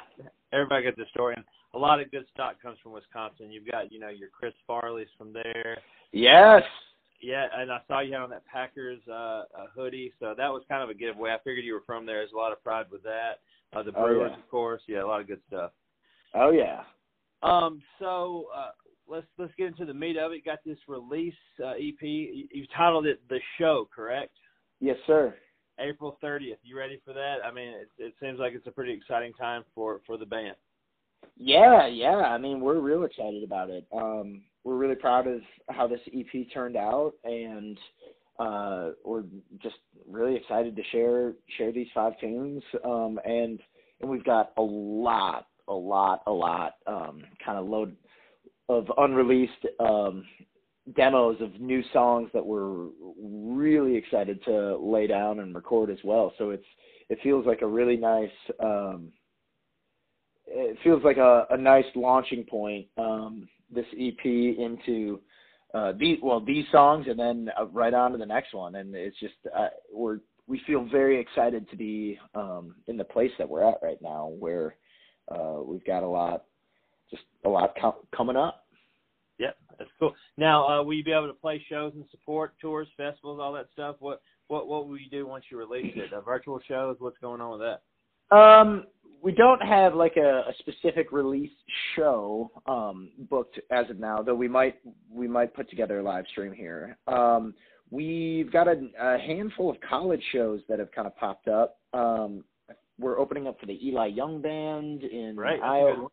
everybody 0.54 0.84
gets 0.84 0.98
the 0.98 1.06
story, 1.12 1.34
and 1.36 1.46
a 1.74 1.78
lot 1.78 2.00
of 2.02 2.12
good 2.12 2.26
stock 2.34 2.62
comes 2.62 2.78
from 2.82 2.94
Wisconsin. 2.94 3.52
You've 3.52 3.70
got, 3.70 3.92
you 3.92 4.00
know, 4.00 4.10
your 4.10 4.30
Chris 4.30 4.54
Farley's 4.66 5.08
from 5.18 5.34
there. 5.34 5.78
Yes. 6.12 6.64
Yeah, 7.22 7.48
and 7.56 7.72
I 7.72 7.80
saw 7.88 8.00
you 8.00 8.14
had 8.14 8.22
on 8.22 8.30
that 8.30 8.46
Packers 8.46 9.02
uh, 9.10 9.14
uh 9.14 9.44
hoodie, 9.76 10.14
so 10.20 10.34
that 10.38 10.48
was 10.48 10.64
kind 10.70 10.82
of 10.82 10.90
a 10.90 10.94
giveaway. 10.94 11.32
I 11.32 11.38
figured 11.44 11.66
you 11.66 11.74
were 11.74 11.84
from 11.86 12.06
there. 12.06 12.20
There's 12.20 12.32
a 12.34 12.38
lot 12.38 12.54
of 12.54 12.64
pride 12.64 12.86
with 12.90 13.04
that. 13.04 13.40
Uh, 13.74 13.84
the 13.84 13.92
Oh, 13.96 14.06
Brewers, 14.06 14.32
yeah. 14.34 14.42
of 14.42 14.50
course. 14.50 14.82
Yeah, 14.88 15.04
a 15.04 15.06
lot 15.08 15.20
of 15.22 15.28
good 15.28 15.42
stuff. 15.48 15.72
Oh 16.34 16.52
yeah. 16.52 16.84
Um, 17.44 17.82
so 18.00 18.46
uh, 18.56 18.72
let's 19.08 19.28
let's 19.38 19.54
get 19.58 19.68
into 19.68 19.86
the 19.86 19.94
meat 19.94 20.18
of 20.18 20.32
it. 20.32 20.36
You 20.36 20.42
got 20.44 20.60
this 20.66 20.78
release 20.88 21.34
uh, 21.62 21.72
EP. 21.72 22.02
You, 22.02 22.48
you 22.52 22.66
titled 22.76 23.06
it 23.06 23.20
"The 23.28 23.40
Show," 23.58 23.90
correct? 23.94 24.32
Yes, 24.80 24.98
sir. 25.06 25.36
April 25.78 26.18
30th. 26.24 26.58
You 26.64 26.78
ready 26.78 27.02
for 27.06 27.14
that? 27.14 27.38
I 27.46 27.52
mean, 27.52 27.70
it, 27.70 27.90
it 27.98 28.14
seems 28.22 28.40
like 28.40 28.54
it's 28.54 28.68
a 28.68 28.72
pretty 28.72 28.94
exciting 28.94 29.34
time 29.34 29.64
for 29.76 30.00
for 30.08 30.18
the 30.18 30.26
band. 30.26 30.56
Yeah, 31.40 31.88
yeah. 31.88 32.18
I 32.18 32.38
mean, 32.38 32.60
we're 32.60 32.80
real 32.80 33.04
excited 33.06 33.44
about 33.44 33.70
it. 33.70 33.88
Um, 33.94 34.42
we're 34.66 34.76
really 34.76 34.96
proud 34.96 35.26
of 35.26 35.40
how 35.70 35.88
this 35.88 36.02
EP 36.14 36.46
turned 36.54 36.76
out, 36.76 37.14
and 37.24 37.78
uh, 38.40 38.90
we're 39.06 39.24
just 39.64 39.78
really 40.08 40.36
excited 40.36 40.76
to 40.76 40.84
share 40.92 41.34
share 41.58 41.72
these 41.72 41.88
five 41.96 42.20
tunes. 42.20 42.62
Um, 42.84 43.20
and 43.26 43.60
and 44.02 44.10
we've 44.10 44.24
got 44.26 44.52
a 44.58 44.62
lot, 44.62 45.48
a 45.70 45.74
lot, 45.74 46.24
a 46.28 46.32
lot, 46.32 46.74
um, 46.86 47.22
kind 47.44 47.58
of 47.58 47.68
load 47.68 47.96
of 48.68 48.92
unreleased 48.98 49.66
um, 49.80 50.26
demos 50.94 51.38
of 51.40 51.58
new 51.62 51.82
songs 51.94 52.30
that 52.34 52.46
we're 52.46 52.88
really 53.18 53.96
excited 53.96 54.44
to 54.44 54.78
lay 54.78 55.08
down 55.08 55.40
and 55.40 55.56
record 55.56 55.90
as 55.90 56.00
well. 56.04 56.34
So 56.38 56.50
it's 56.50 56.66
it 57.08 57.18
feels 57.24 57.46
like 57.46 57.62
a 57.62 57.68
really 57.68 57.96
nice. 57.98 58.30
Um, 58.62 59.14
it 60.52 60.78
feels 60.84 61.04
like 61.04 61.18
a, 61.18 61.46
a 61.52 61.58
nice 61.58 61.86
launching 61.96 62.44
point. 62.44 62.88
Um, 62.98 63.48
this 63.74 63.86
EP 64.00 64.26
into 64.26 65.20
uh, 65.74 65.94
these 65.98 66.18
well 66.24 66.40
these 66.40 66.66
songs, 66.72 67.06
and 67.08 67.20
then 67.20 67.50
uh, 67.60 67.66
right 67.68 67.94
on 67.94 68.12
to 68.12 68.18
the 68.18 68.26
next 68.26 68.54
one. 68.54 68.76
And 68.76 68.96
it's 68.96 69.20
just 69.20 69.36
uh, 69.56 69.68
we're 69.94 70.20
we 70.48 70.60
feel 70.66 70.88
very 70.92 71.20
excited 71.20 71.70
to 71.70 71.78
be 71.78 72.18
um, 72.34 72.76
in 72.88 72.98
the 72.98 73.04
place 73.04 73.32
that 73.38 73.48
we're 73.48 73.64
at 73.64 73.78
right 73.84 74.02
now, 74.02 74.34
where 74.40 74.76
uh, 75.32 75.62
we've 75.64 75.86
got 75.86 76.02
a 76.02 76.08
lot, 76.08 76.46
just 77.12 77.24
a 77.46 77.50
lot 77.50 77.74
com- 77.80 77.94
coming 78.16 78.36
up. 78.36 78.66
Yep, 79.38 79.56
that's 79.78 79.92
cool. 80.00 80.16
Now, 80.38 80.68
uh, 80.68 80.84
will 80.84 80.96
you 80.96 81.04
be 81.04 81.12
able 81.12 81.28
to 81.28 81.34
play 81.34 81.64
shows 81.70 81.94
and 81.96 82.04
support 82.10 82.56
tours, 82.60 82.88
festivals, 82.98 83.40
all 83.40 83.54
that 83.54 83.68
stuff? 83.72 83.98
What 84.00 84.22
what 84.48 84.68
what 84.68 84.88
will 84.88 84.98
you 84.98 85.10
do 85.10 85.28
once 85.28 85.46
you 85.52 85.58
release 85.58 85.94
it? 85.96 86.12
Uh, 86.12 86.22
virtual 86.22 86.60
shows? 86.68 86.98
What's 87.00 87.20
going 87.20 87.42
on 87.42 87.52
with 87.52 87.62
that? 87.62 88.36
Um, 88.36 88.86
we 89.22 89.32
don't 89.32 89.62
have 89.62 89.94
like 89.96 90.18
a, 90.18 90.44
a 90.50 90.54
specific 90.60 91.12
release 91.12 91.52
show 91.96 92.52
um, 92.68 93.10
booked 93.30 93.60
as 93.72 93.90
of 93.90 94.00
now, 94.00 94.22
though 94.22 94.36
we 94.36 94.48
might 94.48 94.76
we 95.12 95.28
might 95.28 95.54
put 95.54 95.70
together 95.70 96.00
a 96.00 96.04
live 96.04 96.26
stream 96.32 96.54
here. 96.54 96.98
Um, 97.08 97.54
we've 97.92 98.52
got 98.52 98.68
a, 98.68 98.90
a 99.00 99.18
handful 99.20 99.70
of 99.70 99.78
college 99.88 100.24
shows 100.32 100.62
that 100.70 100.80
have 100.80 100.92
kind 100.92 101.08
of 101.08 101.16
popped 101.18 101.48
up. 101.48 101.78
Um, 101.94 102.44
we're 103.00 103.20
opening 103.20 103.48
up 103.48 103.60
for 103.60 103.66
the 103.66 103.88
Eli 103.88 104.08
Young 104.08 104.42
Band 104.42 105.04
in 105.04 105.36
Right, 105.38 105.62
Iowa. 105.62 106.08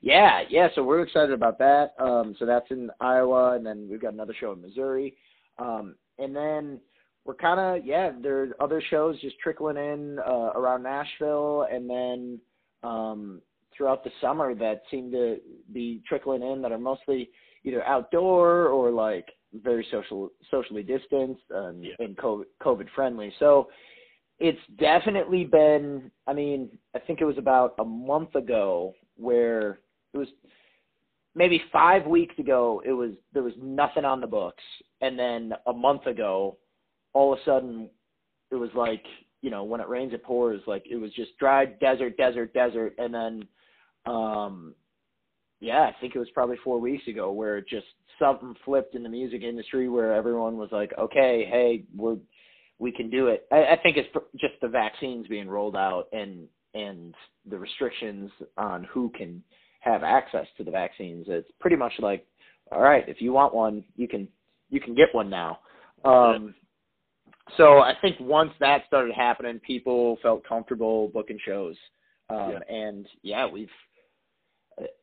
Yeah, 0.00 0.42
yeah. 0.48 0.68
So 0.74 0.82
we're 0.82 1.02
excited 1.02 1.32
about 1.32 1.58
that. 1.58 1.94
Um, 1.98 2.34
so 2.38 2.46
that's 2.46 2.70
in 2.70 2.90
Iowa, 3.00 3.54
and 3.56 3.64
then 3.64 3.88
we've 3.90 4.02
got 4.02 4.12
another 4.12 4.34
show 4.38 4.52
in 4.52 4.60
Missouri, 4.60 5.16
um, 5.58 5.96
and 6.18 6.34
then 6.34 6.80
we're 7.24 7.34
kind 7.34 7.60
of 7.60 7.86
yeah. 7.86 8.10
There 8.20 8.42
are 8.42 8.48
other 8.60 8.82
shows 8.90 9.20
just 9.20 9.38
trickling 9.38 9.76
in 9.76 10.18
uh, 10.18 10.52
around 10.54 10.82
Nashville, 10.82 11.66
and 11.70 11.88
then 11.88 12.40
um, 12.82 13.40
throughout 13.76 14.04
the 14.04 14.10
summer 14.20 14.54
that 14.54 14.82
seem 14.90 15.10
to 15.12 15.38
be 15.72 16.02
trickling 16.08 16.42
in 16.42 16.62
that 16.62 16.72
are 16.72 16.78
mostly 16.78 17.30
either 17.64 17.84
outdoor 17.84 18.66
or 18.68 18.90
like 18.90 19.28
very 19.62 19.86
social 19.90 20.30
socially 20.50 20.82
distanced 20.82 21.42
and, 21.50 21.84
Yeah. 21.84 21.92
and 22.00 22.16
COVID, 22.16 22.44
COVID 22.60 22.88
friendly. 22.94 23.32
So 23.38 23.68
it's 24.38 24.58
definitely 24.78 25.44
been. 25.44 26.10
I 26.26 26.32
mean, 26.32 26.76
I 26.94 26.98
think 26.98 27.20
it 27.20 27.24
was 27.24 27.38
about 27.38 27.74
a 27.78 27.84
month 27.84 28.34
ago 28.34 28.94
where 29.16 29.78
it 30.12 30.18
was 30.18 30.28
maybe 31.34 31.62
five 31.72 32.06
weeks 32.06 32.38
ago 32.38 32.82
it 32.84 32.92
was 32.92 33.12
there 33.32 33.42
was 33.42 33.54
nothing 33.62 34.04
on 34.04 34.20
the 34.20 34.26
books 34.26 34.62
and 35.00 35.18
then 35.18 35.52
a 35.66 35.72
month 35.72 36.06
ago 36.06 36.56
all 37.12 37.32
of 37.32 37.38
a 37.38 37.44
sudden 37.44 37.88
it 38.50 38.56
was 38.56 38.70
like 38.74 39.02
you 39.40 39.50
know 39.50 39.64
when 39.64 39.80
it 39.80 39.88
rains 39.88 40.12
it 40.12 40.22
pours 40.22 40.60
like 40.66 40.84
it 40.90 40.96
was 40.96 41.12
just 41.14 41.36
dry 41.38 41.64
desert 41.64 42.16
desert 42.16 42.52
desert 42.54 42.94
and 42.98 43.14
then 43.14 43.42
um 44.06 44.74
yeah 45.60 45.82
i 45.82 45.94
think 46.00 46.14
it 46.14 46.18
was 46.18 46.30
probably 46.34 46.56
four 46.64 46.78
weeks 46.78 47.06
ago 47.08 47.32
where 47.32 47.58
it 47.58 47.68
just 47.68 47.86
something 48.18 48.54
flipped 48.64 48.94
in 48.94 49.02
the 49.02 49.08
music 49.08 49.42
industry 49.42 49.88
where 49.88 50.12
everyone 50.12 50.56
was 50.56 50.70
like 50.72 50.92
okay 50.98 51.46
hey 51.50 51.84
we're 51.96 52.16
we 52.78 52.92
can 52.92 53.10
do 53.10 53.28
it 53.28 53.46
i, 53.52 53.72
I 53.72 53.78
think 53.82 53.96
it's 53.96 54.08
just 54.40 54.54
the 54.60 54.68
vaccines 54.68 55.26
being 55.26 55.48
rolled 55.48 55.76
out 55.76 56.08
and 56.12 56.48
and 56.74 57.14
the 57.48 57.58
restrictions 57.58 58.30
on 58.56 58.84
who 58.84 59.10
can 59.10 59.42
have 59.80 60.02
access 60.02 60.46
to 60.56 60.64
the 60.64 60.70
vaccines. 60.70 61.26
It's 61.28 61.50
pretty 61.60 61.76
much 61.76 61.92
like, 61.98 62.26
all 62.70 62.80
right, 62.80 63.04
if 63.08 63.20
you 63.20 63.32
want 63.32 63.54
one, 63.54 63.84
you 63.96 64.08
can 64.08 64.28
you 64.70 64.80
can 64.80 64.94
get 64.94 65.08
one 65.12 65.28
now. 65.28 65.58
Um, 66.04 66.54
so 67.56 67.78
I 67.78 67.94
think 68.00 68.16
once 68.20 68.52
that 68.60 68.84
started 68.86 69.14
happening, 69.14 69.58
people 69.60 70.18
felt 70.22 70.46
comfortable 70.46 71.08
booking 71.08 71.38
shows. 71.44 71.76
Um, 72.30 72.58
And 72.68 73.06
yeah, 73.22 73.46
we've 73.46 73.70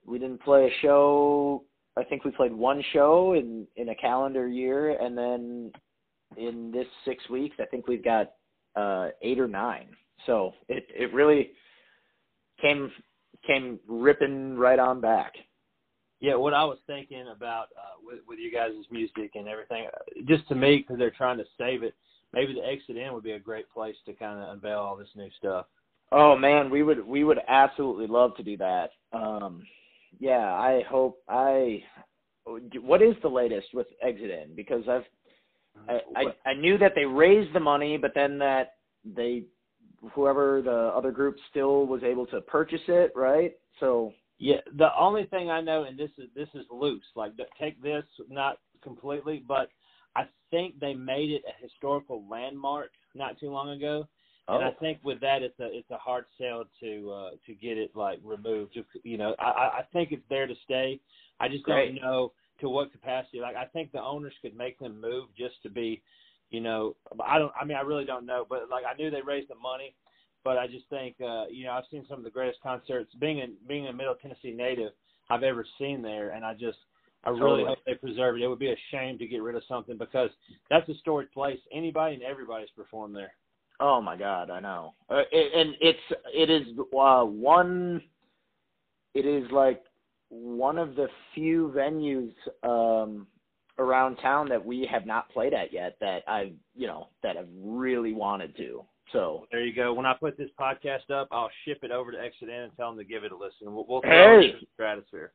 we 0.06 0.20
didn't 0.20 0.42
play 0.42 0.66
a 0.66 0.82
show. 0.82 1.64
I 1.98 2.04
think 2.04 2.24
we 2.24 2.32
played 2.32 2.54
one 2.54 2.84
show 2.94 3.34
in 3.34 3.68
in 3.76 3.90
a 3.90 3.96
calendar 3.96 4.48
year, 4.48 4.92
and 5.02 5.18
then 5.18 5.72
in 6.38 6.72
this 6.72 6.88
six 7.06 7.28
weeks, 7.30 7.56
I 7.60 7.66
think 7.66 7.88
we've 7.88 8.04
got 8.04 8.32
uh, 8.76 9.10
eight 9.22 9.40
or 9.40 9.48
nine. 9.48 9.90
So 10.26 10.54
it 10.68 10.88
it 10.96 11.14
really 11.14 11.52
came 12.62 12.92
came 13.46 13.80
ripping 13.88 14.58
right 14.58 14.80
on 14.80 15.02
back. 15.02 15.34
Yeah, 16.20 16.36
what 16.36 16.54
I 16.54 16.66
was 16.66 16.80
thinking 16.86 17.28
about 17.36 17.68
uh, 17.78 17.96
with 18.04 18.20
with 18.28 18.40
you 18.40 18.52
guys' 18.52 18.74
music 18.92 19.32
and 19.36 19.48
everything, 19.48 19.88
just 20.26 20.48
to 20.50 20.56
me, 20.56 20.78
because 20.78 20.98
they're 20.98 21.12
trying 21.12 21.38
to 21.38 21.46
save 21.58 21.84
it, 21.84 21.96
maybe 22.34 22.54
the 22.54 22.66
Exit 22.66 22.98
In 22.98 23.14
would 23.14 23.24
be 23.24 23.32
a 23.32 23.40
great 23.40 23.70
place 23.70 23.96
to 24.06 24.14
kind 24.14 24.42
of 24.42 24.50
unveil 24.50 24.80
all 24.80 24.96
this 24.96 25.10
new 25.16 25.30
stuff. 25.38 25.66
Oh 26.12 26.36
man, 26.36 26.70
we 26.70 26.84
would 26.84 27.06
we 27.06 27.24
would 27.24 27.40
absolutely 27.48 28.08
love 28.08 28.36
to 28.38 28.44
do 28.44 28.58
that. 28.58 28.90
Um, 29.14 29.64
yeah, 30.20 30.54
I 30.54 30.84
hope 30.90 31.20
I. 31.28 31.84
What 32.82 33.04
is 33.04 33.16
the 33.22 33.30
latest 33.30 33.68
with 33.74 33.88
Exit 34.02 34.32
In? 34.32 34.56
Because 34.56 34.84
I've 34.90 35.04
I, 35.88 36.00
I 36.16 36.50
I 36.50 36.54
knew 36.56 36.78
that 36.78 36.94
they 36.96 37.06
raised 37.06 37.54
the 37.54 37.60
money, 37.60 37.98
but 37.98 38.12
then 38.16 38.40
that 38.40 38.74
they 39.04 39.44
whoever 40.14 40.62
the 40.62 40.92
other 40.96 41.12
group 41.12 41.36
still 41.50 41.86
was 41.86 42.04
able 42.04 42.26
to 42.28 42.42
purchase 42.42 42.82
it, 42.88 43.12
right? 43.16 43.54
So 43.80 44.14
Yeah, 44.40 44.62
the 44.78 44.90
only 44.98 45.26
thing 45.26 45.50
I 45.50 45.62
know, 45.62 45.84
and 45.84 45.98
this 45.98 46.12
is 46.18 46.30
this 46.36 46.50
is 46.54 46.66
loose. 46.72 47.04
Like, 47.16 47.34
take 47.60 47.82
this 47.82 48.04
not 48.30 48.58
completely, 48.82 49.44
but 49.48 49.70
I 50.16 50.24
think 50.52 50.80
they 50.80 50.94
made 50.94 51.32
it 51.32 51.44
a 51.48 51.64
historical 51.64 52.24
landmark 52.30 52.92
not 53.16 53.40
too 53.40 53.50
long 53.50 53.70
ago. 53.70 54.08
Oh. 54.48 54.56
And 54.56 54.66
I 54.66 54.72
think 54.72 55.00
with 55.04 55.20
that, 55.22 55.44
it's 55.44 55.60
a 55.60 55.68
it's 55.72 55.92
a 55.92 55.98
hard 55.98 56.26
sell 56.40 56.66
to 56.80 57.12
uh, 57.12 57.30
to 57.46 57.54
get 57.54 57.78
it 57.78 57.92
like 57.96 58.20
removed. 58.24 58.74
Just, 58.74 58.88
you 59.04 59.18
know, 59.18 59.36
I 59.40 59.44
I 59.80 59.82
think 59.94 60.12
it's 60.12 60.24
there 60.30 60.48
to 60.48 60.56
stay. 60.64 61.00
I 61.40 61.48
just 61.48 61.64
Great. 61.64 61.94
don't 61.94 62.02
know 62.02 62.34
to 62.62 62.70
what 62.70 62.92
capacity. 62.92 63.40
Like 63.40 63.56
I 63.56 63.66
think 63.66 63.92
the 63.92 64.02
owners 64.02 64.34
could 64.42 64.58
make 64.58 64.80
them 64.80 65.00
move 65.00 65.26
just 65.38 65.62
to 65.64 65.70
be, 65.70 66.02
you 66.50 66.62
know, 66.62 66.96
I 67.24 67.38
don't. 67.38 67.52
I 67.60 67.64
mean, 67.64 67.78
I 67.78 67.82
really 67.82 68.06
don't 68.06 68.26
know, 68.26 68.46
but 68.50 68.70
like 68.72 68.84
I 68.92 68.98
knew 68.98 69.12
they 69.12 69.22
raised 69.22 69.50
the 69.50 69.56
money, 69.56 69.94
but 70.44 70.58
I 70.58 70.66
just 70.66 70.90
think, 70.90 71.16
uh, 71.22 71.46
you 71.52 71.66
know, 71.66 71.74
I've 71.74 71.84
seen 71.92 72.06
some 72.10 72.18
of 72.18 72.24
the 72.24 72.32
greatest 72.32 72.60
concerts. 72.62 73.14
Being 73.20 73.40
in 73.40 73.54
being 73.68 73.88
a 73.88 73.94
Middle 73.94 74.16
Tennessee 74.16 74.52
native, 74.52 74.94
I've 75.30 75.44
ever 75.44 75.66
seen 75.78 76.02
there, 76.02 76.32
and 76.32 76.44
I 76.44 76.54
just. 76.54 76.80
I 77.26 77.32
really 77.32 77.42
Totally. 77.42 77.64
hope 77.66 77.80
they 77.86 77.96
preserve 77.96 78.38
it. 78.38 78.44
It 78.44 78.48
would 78.48 78.60
be 78.60 78.72
a 78.72 78.78
shame 78.92 79.18
to 79.18 79.28
get 79.28 79.42
rid 79.42 79.56
of 79.56 79.64
something 79.68 79.98
because 79.98 80.30
that's 80.70 80.88
a 80.90 80.96
storied 80.96 81.32
place. 81.32 81.60
Anybody 81.74 82.16
and 82.16 82.24
everybody's 82.24 82.70
performed 82.76 83.16
there. 83.16 83.34
Oh 83.82 84.02
my 84.02 84.16
God, 84.16 84.50
I 84.50 84.60
know. 84.60 84.94
Uh, 85.10 85.24
it, 85.32 85.54
and 85.56 85.76
it's 85.82 86.00
it 86.34 86.50
is 86.50 86.68
uh, 86.98 87.24
one. 87.24 88.02
It 89.14 89.26
is 89.26 89.50
like 89.52 89.84
one 90.30 90.78
of 90.78 90.96
the 90.96 91.08
few 91.34 91.74
venues 91.76 92.32
um, 92.64 93.26
around 93.78 94.18
town 94.18 94.48
that 94.50 94.64
we 94.64 94.88
have 94.92 95.06
not 95.06 95.30
played 95.32 95.54
at 95.54 95.74
yet. 95.74 95.98
That 96.00 96.24
I've 96.28 96.54
you 96.76 96.88
know 96.88 97.08
that 97.24 97.38
I've 97.38 97.48
really 97.62 98.14
wanted 98.14 98.56
to. 98.58 98.84
So 99.12 99.48
There 99.52 99.66
you 99.66 99.74
go. 99.74 99.94
When 99.94 100.06
I 100.06 100.14
put 100.14 100.38
this 100.38 100.52
podcast 100.60 101.10
up, 101.12 101.28
I'll 101.32 101.50
ship 101.66 101.80
it 101.82 101.92
over 101.92 102.12
to 102.12 102.20
Exit 102.20 102.48
and 102.50 102.72
tell 102.78 102.90
them 102.90 102.98
to 103.00 103.04
give 103.04 103.24
it 103.24 103.32
a 103.32 103.36
listen. 103.36 103.74
We'll, 103.74 103.86
we'll 103.90 104.02
Hey! 104.04 104.54
stratosphere. 104.76 105.32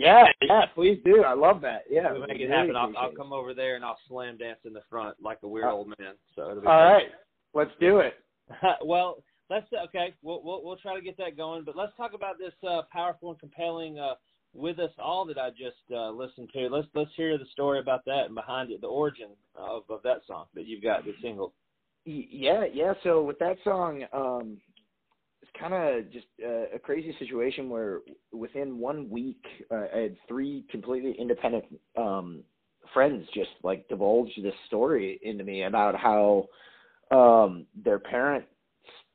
Yeah, 0.00 0.24
yeah, 0.42 0.66
please 0.74 0.98
do. 1.04 1.22
I 1.24 1.34
love 1.34 1.60
that. 1.62 1.82
Yeah, 1.90 2.12
We'll 2.12 2.26
make 2.26 2.40
it 2.40 2.50
happen. 2.50 2.76
I'll, 2.76 2.92
I'll 2.96 3.12
come 3.12 3.32
over 3.32 3.54
there 3.54 3.76
and 3.76 3.84
I'll 3.84 3.98
slam 4.08 4.36
dance 4.36 4.60
in 4.64 4.72
the 4.72 4.82
front 4.88 5.16
like 5.22 5.38
a 5.42 5.48
weird 5.48 5.66
Uh, 5.66 5.72
old 5.72 5.88
man. 5.88 6.14
So 6.34 6.50
it'll 6.50 6.62
be 6.62 6.66
All 6.66 6.92
right, 6.92 7.08
let's 7.54 7.70
do 7.80 7.98
it. 8.00 8.14
well, 8.84 9.22
let's 9.50 9.66
okay. 9.88 10.14
We'll, 10.22 10.42
we'll 10.42 10.64
we'll 10.64 10.76
try 10.76 10.94
to 10.94 11.02
get 11.02 11.16
that 11.18 11.36
going. 11.36 11.64
But 11.64 11.76
let's 11.76 11.92
talk 11.96 12.12
about 12.14 12.38
this 12.38 12.54
uh, 12.68 12.82
powerful 12.92 13.30
and 13.30 13.38
compelling 13.38 13.98
uh, 13.98 14.14
"With 14.54 14.78
Us 14.78 14.92
All" 14.98 15.24
that 15.26 15.38
I 15.38 15.50
just 15.50 15.82
uh, 15.92 16.10
listened 16.10 16.50
to. 16.54 16.68
Let's 16.68 16.88
let's 16.94 17.10
hear 17.16 17.36
the 17.38 17.46
story 17.52 17.78
about 17.78 18.04
that 18.06 18.26
and 18.26 18.34
behind 18.34 18.70
it, 18.70 18.80
the 18.80 18.86
origin 18.86 19.30
of 19.54 19.82
of 19.88 20.02
that 20.04 20.22
song 20.26 20.46
that 20.54 20.66
you've 20.66 20.82
got, 20.82 21.04
the 21.04 21.12
single. 21.20 21.52
Yeah, 22.06 22.64
yeah. 22.72 22.94
So 23.02 23.22
with 23.22 23.38
that 23.40 23.56
song, 23.62 24.04
um, 24.12 24.56
kind 25.60 25.74
of 25.74 26.10
just 26.10 26.26
uh, 26.44 26.74
a 26.74 26.78
crazy 26.78 27.14
situation 27.18 27.68
where 27.68 28.00
within 28.32 28.78
one 28.78 29.10
week, 29.10 29.42
uh, 29.70 29.84
I 29.94 29.98
had 29.98 30.16
three 30.26 30.64
completely 30.70 31.14
independent 31.18 31.64
um, 31.96 32.42
friends 32.94 33.26
just 33.34 33.50
like 33.62 33.88
divulge 33.88 34.30
this 34.42 34.54
story 34.66 35.20
into 35.22 35.44
me 35.44 35.64
about 35.64 35.94
how 35.94 36.46
um, 37.10 37.66
their 37.84 37.98
parents 37.98 38.48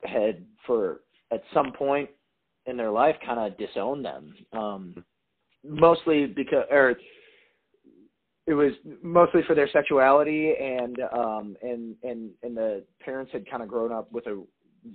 had, 0.04 0.44
for 0.66 1.00
at 1.32 1.42
some 1.52 1.72
point 1.72 2.08
in 2.66 2.76
their 2.76 2.90
life, 2.90 3.16
kind 3.24 3.40
of 3.40 3.58
disowned 3.58 4.04
them. 4.04 4.34
Um, 4.52 5.04
mostly 5.64 6.26
because, 6.26 6.64
or 6.70 6.94
it 8.46 8.54
was 8.54 8.72
mostly 9.02 9.40
for 9.46 9.54
their 9.54 9.68
sexuality 9.72 10.54
and 10.60 10.98
um 11.12 11.56
and 11.62 11.96
and 12.04 12.30
and 12.42 12.56
the 12.56 12.84
parents 13.00 13.32
had 13.32 13.48
kind 13.50 13.62
of 13.62 13.68
grown 13.68 13.90
up 13.92 14.10
with 14.12 14.24
a 14.28 14.40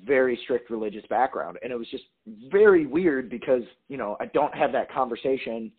very 0.05 0.39
strict 0.43 0.69
religious 0.69 1.05
background. 1.09 1.57
And 1.61 1.71
it 1.71 1.77
was 1.77 1.87
just 1.89 2.03
very 2.51 2.85
weird 2.85 3.29
because 3.29 3.63
you 3.87 3.97
know 3.97 4.17
I 4.19 4.25
don't 4.27 4.53
have 4.53 4.71
that 4.73 4.91
conversation 4.91 5.71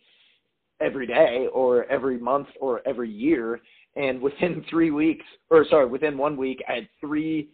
every 0.80 1.06
day 1.06 1.48
or 1.52 1.84
every 1.90 2.18
month 2.18 2.48
or 2.60 2.86
every 2.86 3.10
year. 3.10 3.60
And 3.96 4.20
within 4.20 4.64
3 4.70 4.90
weeks 4.90 5.24
or 5.50 5.64
sorry 5.68 5.86
within 5.86 6.18
1 6.18 6.36
week 6.36 6.62
I 6.68 6.74
had 6.74 6.88
3 7.00 7.48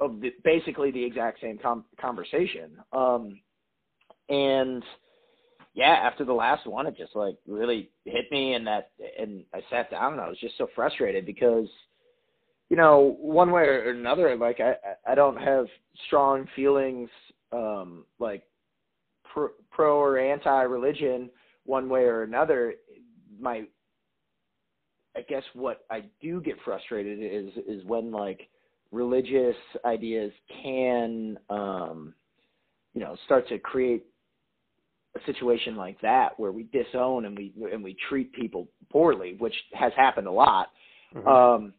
of 0.00 0.20
the 0.20 0.32
basically 0.44 0.90
the 0.90 1.02
exact 1.02 1.40
same 1.40 1.58
com- 1.58 1.84
conversation. 2.00 2.72
Um 2.92 3.40
and 4.28 4.82
yeah, 5.76 5.92
after 6.02 6.24
the 6.24 6.32
last 6.32 6.66
one, 6.66 6.86
it 6.86 6.96
just 6.96 7.14
like 7.14 7.36
really 7.46 7.90
hit 8.06 8.32
me, 8.32 8.54
and 8.54 8.66
that, 8.66 8.90
and 9.18 9.44
I 9.52 9.60
sat 9.70 9.90
down 9.90 10.14
and 10.14 10.22
I 10.22 10.28
was 10.28 10.38
just 10.40 10.56
so 10.56 10.68
frustrated 10.74 11.26
because, 11.26 11.68
you 12.68 12.76
know, 12.76 13.16
one 13.20 13.52
way 13.52 13.62
or 13.62 13.90
another, 13.90 14.36
like 14.36 14.60
I, 14.60 14.74
I 15.10 15.14
don't 15.14 15.36
have 15.36 15.66
strong 16.06 16.46
feelings, 16.56 17.08
um, 17.52 18.04
like 18.18 18.42
pro, 19.24 19.48
pro 19.70 19.98
or 19.98 20.18
anti-religion, 20.18 21.30
one 21.64 21.88
way 21.88 22.02
or 22.02 22.22
another. 22.22 22.74
My, 23.40 23.64
I 25.16 25.20
guess 25.28 25.44
what 25.54 25.84
I 25.90 26.04
do 26.20 26.40
get 26.40 26.56
frustrated 26.64 27.18
is 27.20 27.52
is 27.66 27.84
when 27.86 28.10
like 28.10 28.48
religious 28.90 29.56
ideas 29.84 30.32
can, 30.62 31.38
um, 31.48 32.14
you 32.94 33.00
know, 33.00 33.16
start 33.26 33.48
to 33.48 33.58
create 33.58 34.06
a 35.14 35.24
situation 35.24 35.76
like 35.76 36.00
that 36.00 36.38
where 36.38 36.52
we 36.52 36.64
disown 36.64 37.26
and 37.26 37.36
we 37.36 37.52
and 37.72 37.82
we 37.82 37.96
treat 38.08 38.32
people 38.32 38.68
poorly, 38.90 39.36
which 39.38 39.54
has 39.72 39.92
happened 39.96 40.26
a 40.26 40.32
lot. 40.32 40.68
Mhm. 41.14 41.26
Um, 41.26 41.74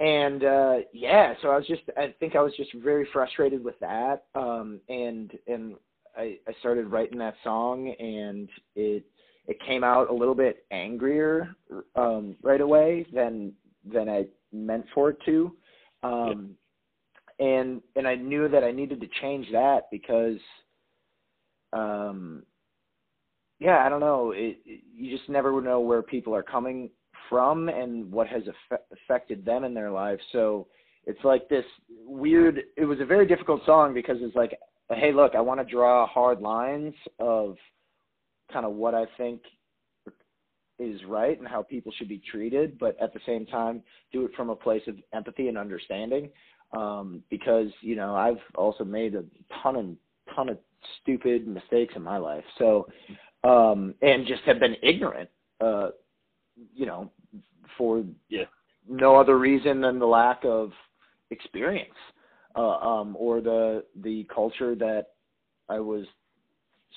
and 0.00 0.44
uh, 0.44 0.76
yeah, 0.92 1.34
so 1.42 1.50
I 1.50 1.56
was 1.56 1.66
just 1.66 1.82
I 1.96 2.14
think 2.20 2.36
I 2.36 2.42
was 2.42 2.54
just 2.56 2.72
very 2.74 3.06
frustrated 3.12 3.62
with 3.64 3.78
that. 3.80 4.24
Um, 4.34 4.80
and 4.88 5.32
and 5.46 5.76
I, 6.16 6.38
I 6.48 6.52
started 6.60 6.86
writing 6.88 7.18
that 7.18 7.36
song, 7.44 7.88
and 8.00 8.48
it 8.76 9.04
it 9.46 9.60
came 9.66 9.84
out 9.84 10.10
a 10.10 10.14
little 10.14 10.34
bit 10.34 10.64
angrier 10.70 11.54
um, 11.96 12.36
right 12.42 12.60
away 12.60 13.06
than 13.14 13.52
than 13.92 14.08
I 14.08 14.26
meant 14.52 14.86
for 14.94 15.10
it 15.10 15.18
to. 15.26 15.54
Um, 16.02 16.56
And 17.38 17.82
and 17.96 18.06
I 18.06 18.16
knew 18.16 18.48
that 18.48 18.64
I 18.64 18.70
needed 18.72 19.00
to 19.00 19.08
change 19.22 19.50
that 19.52 19.90
because 19.90 20.38
um 21.72 22.42
yeah 23.60 23.84
i 23.84 23.88
don't 23.88 24.00
know 24.00 24.32
it, 24.32 24.58
it, 24.66 24.82
you 24.94 25.16
just 25.16 25.28
never 25.28 25.60
know 25.60 25.80
where 25.80 26.02
people 26.02 26.34
are 26.34 26.42
coming 26.42 26.90
from 27.30 27.70
and 27.70 28.12
what 28.12 28.26
has 28.26 28.42
affe- 28.42 28.78
affected 28.92 29.44
them 29.44 29.64
in 29.64 29.72
their 29.72 29.90
life 29.90 30.18
so 30.32 30.66
it's 31.06 31.24
like 31.24 31.48
this 31.48 31.64
weird 32.04 32.60
it 32.76 32.84
was 32.84 33.00
a 33.00 33.06
very 33.06 33.26
difficult 33.26 33.64
song 33.64 33.94
because 33.94 34.18
it's 34.20 34.36
like 34.36 34.58
hey 34.90 35.12
look 35.12 35.34
i 35.34 35.40
want 35.40 35.58
to 35.58 35.72
draw 35.72 36.06
hard 36.06 36.42
lines 36.42 36.94
of 37.18 37.56
kind 38.52 38.66
of 38.66 38.72
what 38.72 38.94
i 38.94 39.06
think 39.16 39.40
is 40.78 41.00
right 41.06 41.38
and 41.38 41.48
how 41.48 41.62
people 41.62 41.92
should 41.96 42.08
be 42.08 42.20
treated 42.30 42.78
but 42.78 43.00
at 43.00 43.14
the 43.14 43.20
same 43.24 43.46
time 43.46 43.82
do 44.12 44.24
it 44.24 44.32
from 44.36 44.50
a 44.50 44.56
place 44.56 44.82
of 44.88 44.96
empathy 45.14 45.48
and 45.48 45.56
understanding 45.56 46.28
um 46.76 47.22
because 47.30 47.68
you 47.80 47.96
know 47.96 48.14
i've 48.14 48.40
also 48.56 48.84
made 48.84 49.14
a 49.14 49.24
ton 49.62 49.76
and 49.76 49.96
ton 50.34 50.48
of 50.48 50.58
stupid 51.02 51.46
mistakes 51.46 51.94
in 51.96 52.02
my 52.02 52.16
life. 52.16 52.44
So, 52.58 52.88
um, 53.44 53.94
and 54.02 54.26
just 54.26 54.42
have 54.42 54.60
been 54.60 54.76
ignorant, 54.82 55.28
uh, 55.60 55.88
you 56.74 56.86
know, 56.86 57.10
for 57.76 58.04
Yeah. 58.28 58.44
no 58.88 59.16
other 59.16 59.38
reason 59.38 59.80
than 59.80 59.98
the 59.98 60.06
lack 60.06 60.44
of 60.44 60.72
experience, 61.30 61.94
uh, 62.56 62.76
um, 62.78 63.16
or 63.18 63.40
the, 63.40 63.84
the 63.96 64.24
culture 64.24 64.74
that 64.74 65.06
I 65.68 65.78
was 65.80 66.06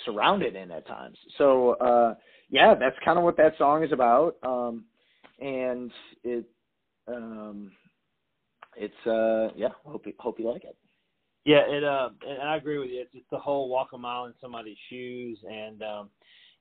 surrounded 0.06 0.56
in 0.56 0.72
at 0.72 0.88
times. 0.88 1.18
So, 1.38 1.72
uh, 1.74 2.16
yeah, 2.50 2.74
that's 2.76 2.96
kind 3.06 3.18
of 3.18 3.24
what 3.24 3.38
that 3.38 3.58
song 3.58 3.84
is 3.84 3.92
about. 3.92 4.38
Um, 4.44 4.86
and 5.40 5.92
it, 6.24 6.46
um, 7.08 7.72
it's, 8.76 9.08
uh, 9.08 9.54
yeah, 9.56 9.70
hope 9.86 10.08
you, 10.08 10.14
hope 10.20 10.40
you 10.40 10.52
like 10.52 10.64
it. 10.64 10.76
Yeah, 11.46 11.64
it 11.68 11.84
uh, 11.84 12.10
and 12.26 12.42
I 12.42 12.56
agree 12.56 12.78
with 12.78 12.90
you. 12.90 13.02
It's 13.02 13.12
just 13.12 13.30
the 13.30 13.38
whole 13.38 13.68
walk 13.68 13.90
a 13.94 13.98
mile 13.98 14.26
in 14.26 14.34
somebody's 14.40 14.78
shoes, 14.90 15.38
and 15.50 15.84
um, 15.84 16.10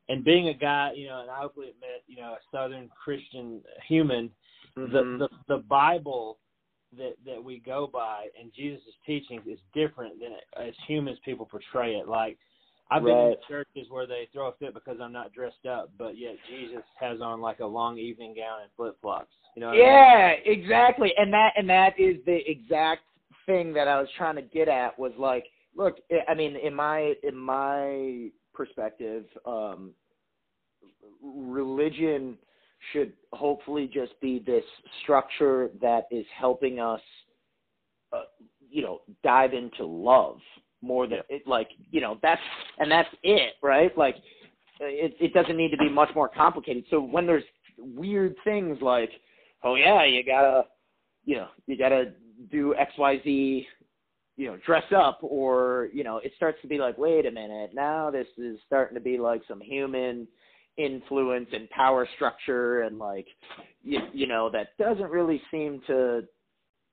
and 0.09 0.25
being 0.25 0.49
a 0.49 0.55
guy, 0.55 0.93
you 0.95 1.07
know, 1.09 1.21
and 1.23 1.31
I 1.31 1.43
openly 1.45 1.71
admit, 1.71 2.03
you 2.07 2.17
know, 2.17 2.33
a 2.33 2.39
Southern 2.51 2.89
Christian 3.05 3.63
human, 3.87 4.31
Mhm. 4.77 4.91
the, 4.93 5.27
the 5.27 5.57
the 5.57 5.63
Bible 5.65 6.39
that 6.97 7.15
that 7.25 7.43
we 7.43 7.59
go 7.59 7.87
by 7.87 8.29
and 8.39 8.53
Jesus' 8.55 8.83
teachings 9.07 9.47
is 9.47 9.59
different 9.75 10.19
than 10.21 10.33
as 10.57 10.75
humans 10.87 11.19
people 11.25 11.47
portray 11.47 11.97
it. 11.97 12.09
Like 12.09 12.39
I've 12.91 13.05
been 13.05 13.17
in 13.17 13.37
churches 13.49 13.87
where 13.91 14.07
they 14.07 14.29
throw 14.33 14.49
a 14.49 14.53
fit 14.53 14.75
because 14.75 14.99
I'm 15.01 15.13
not 15.13 15.33
dressed 15.33 15.65
up, 15.67 15.91
but 15.97 16.19
yet 16.19 16.37
Jesus 16.49 16.83
has 17.01 17.21
on 17.23 17.41
like 17.41 17.61
a 17.61 17.67
long 17.67 17.97
evening 17.99 18.35
gown 18.35 18.61
and 18.63 18.71
flip 18.77 18.97
flops. 19.01 19.33
You 19.57 19.61
know? 19.61 19.69
What 19.69 19.77
I 19.77 19.79
mean? 19.79 19.87
Yeah, 19.87 20.29
exactly. 20.53 21.13
And 21.17 21.33
that 21.33 21.53
and 21.57 21.69
that 21.71 21.99
is 21.99 22.17
the 22.27 22.39
exact 22.51 23.03
thing 23.47 23.73
that 23.75 23.89
I 23.89 23.99
was 23.99 24.09
trying 24.19 24.37
to 24.37 24.43
get 24.43 24.69
at 24.69 24.99
was 24.99 25.13
like, 25.19 25.47
look, 25.75 25.97
I- 26.11 26.33
I 26.33 26.35
mean, 26.35 26.57
in 26.57 26.75
my 26.75 27.15
in 27.23 27.37
my 27.37 28.31
perspective, 28.53 29.25
um, 29.47 29.93
religion 31.23 32.37
should 32.93 33.13
hopefully 33.33 33.89
just 33.93 34.19
be 34.21 34.43
this 34.45 34.65
structure 35.03 35.71
that 35.81 36.07
is 36.11 36.27
helping 36.37 36.81
us, 36.81 37.01
uh, 38.13 38.23
you 38.69 38.83
know, 38.83 39.03
dive 39.23 39.55
into 39.55 39.85
love 39.85 40.39
more 40.83 41.07
than 41.07 41.21
it 41.29 41.47
like 41.47 41.69
you 41.91 42.01
know 42.01 42.19
that's 42.23 42.41
and 42.79 42.91
that's 42.91 43.09
it 43.23 43.55
right? 43.63 43.97
Like 43.97 44.17
it 44.81 45.15
it 45.21 45.33
doesn't 45.33 45.57
need 45.57 45.71
to 45.71 45.77
be 45.77 45.89
much 45.89 46.11
more 46.15 46.29
complicated. 46.29 46.85
So 46.91 47.01
when 47.01 47.27
there's 47.27 47.45
weird 47.79 48.35
things 48.45 48.79
like 48.81 49.11
oh 49.63 49.77
yeah 49.77 50.05
you 50.05 50.25
gotta 50.25 50.65
you 51.25 51.37
know 51.37 51.49
you 51.67 51.79
gotta 51.79 52.13
do 52.51 52.75
xyz 52.99 53.67
you 54.37 54.47
know 54.47 54.57
dress 54.65 54.85
up 54.97 55.19
or 55.23 55.89
you 55.93 56.05
know 56.05 56.19
it 56.19 56.33
starts 56.37 56.59
to 56.63 56.69
be 56.69 56.79
like 56.79 56.97
wait 56.97 57.27
a 57.27 57.31
minute 57.31 57.71
now 57.75 58.11
this 58.11 58.27
is 58.39 58.59
starting 58.67 58.95
to 58.95 59.01
be 59.01 59.19
like 59.19 59.43
some 59.47 59.61
human 59.61 60.27
influence 60.79 61.49
and 61.53 61.69
power 61.71 62.09
structure 62.17 62.83
and 62.83 62.99
like 62.99 63.27
you, 63.83 63.99
you 64.13 64.27
know 64.27 64.51
that 64.51 64.69
doesn't 64.79 65.11
really 65.11 65.41
seem 65.51 65.81
to 65.87 66.23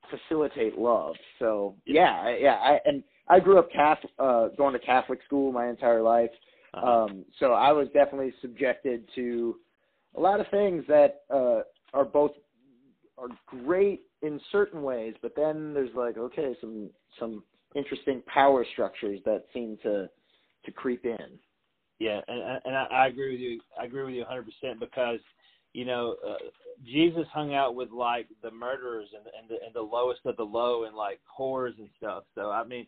facilitate 0.10 0.78
love. 0.78 1.16
So 1.40 1.76
yeah. 1.86 2.36
yeah 2.40 2.56
I, 2.56 2.80
and 2.86 3.04
I 3.28 3.40
grew 3.40 3.60
up 3.60 3.72
Catholic, 3.72 4.12
uh, 4.20 4.48
going 4.58 4.74
to 4.74 4.80
Catholic 4.80 5.20
school 5.26 5.52
my 5.52 5.70
entire 5.70 6.02
life, 6.02 6.32
uh-huh. 6.74 7.04
um, 7.04 7.26
so 7.40 7.54
I 7.54 7.72
was 7.72 7.88
definitely 7.94 8.34
subjected 8.42 9.08
to 9.16 9.56
a 10.16 10.20
lot 10.20 10.40
of 10.40 10.48
things 10.50 10.84
that 10.88 11.22
uh, 11.30 11.62
are 11.94 12.06
both 12.06 12.32
are 13.18 13.28
great 13.46 14.02
in 14.22 14.40
certain 14.52 14.82
ways, 14.82 15.16
but 15.22 15.36
then 15.36 15.74
there's 15.74 15.94
like 15.96 16.18
okay, 16.18 16.56
some 16.62 16.90
some 17.20 17.44
interesting 17.76 18.22
power 18.28 18.66
structures 18.74 19.20
that 19.26 19.46
seem 19.54 19.78
to 19.84 20.10
to 20.66 20.72
creep 20.72 21.06
in. 21.06 21.40
Yeah, 22.00 22.22
and 22.28 22.62
and 22.66 22.76
I, 22.76 22.86
I 22.92 23.08
agree 23.08 23.32
with 23.32 23.42
you. 23.42 23.60
I 23.80 23.86
agree 23.86 24.04
with 24.04 24.14
you 24.14 24.22
100 24.22 24.46
percent 24.46 24.80
because 24.80 25.20
you 25.74 25.86
know 25.86 26.16
uh, 26.28 26.36
Jesus 26.86 27.26
hung 27.34 27.54
out 27.54 27.76
with 27.76 27.92
like 27.92 28.28
the 28.42 28.52
murderers 28.52 29.10
and 29.14 29.26
and 29.38 29.50
the, 29.50 29.66
and 29.66 29.74
the 29.74 29.82
lowest 29.82 30.22
of 30.26 30.38
the 30.38 30.44
low 30.44 30.86
and 30.86 30.96
like 30.96 31.20
whores 31.40 31.78
and 31.78 31.90
stuff. 31.98 32.24
So 32.36 32.50
I 32.50 32.64
mean, 32.64 32.88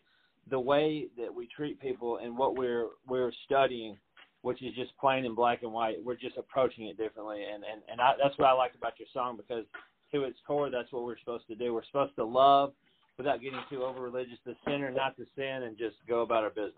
the 0.50 0.60
way 0.60 1.06
that 1.18 1.32
we 1.32 1.48
treat 1.54 1.80
people 1.80 2.18
and 2.18 2.36
what 2.36 2.56
we're 2.56 2.88
we're 3.06 3.32
studying, 3.44 3.96
which 4.42 4.62
is 4.62 4.74
just 4.74 4.96
plain 4.98 5.24
and 5.24 5.36
black 5.36 5.62
and 5.62 5.72
white, 5.72 6.02
we're 6.02 6.16
just 6.16 6.36
approaching 6.36 6.86
it 6.88 6.96
differently. 6.96 7.42
And 7.42 7.64
and 7.64 7.82
and 7.90 8.00
I, 8.00 8.12
that's 8.22 8.36
what 8.38 8.48
I 8.48 8.52
like 8.52 8.74
about 8.74 8.98
your 8.98 9.08
song 9.12 9.36
because 9.36 9.64
to 10.12 10.24
its 10.24 10.38
core, 10.46 10.70
that's 10.70 10.92
what 10.92 11.04
we're 11.04 11.18
supposed 11.18 11.46
to 11.48 11.54
do. 11.54 11.74
We're 11.74 11.84
supposed 11.84 12.14
to 12.16 12.24
love 12.24 12.72
without 13.18 13.40
getting 13.40 13.60
too 13.70 13.82
over 13.82 14.00
religious, 14.00 14.38
the 14.44 14.54
sinner 14.66 14.90
not 14.90 15.16
to 15.16 15.24
sin, 15.36 15.64
and 15.64 15.76
just 15.76 15.96
go 16.08 16.22
about 16.22 16.44
our 16.44 16.50
business. 16.50 16.74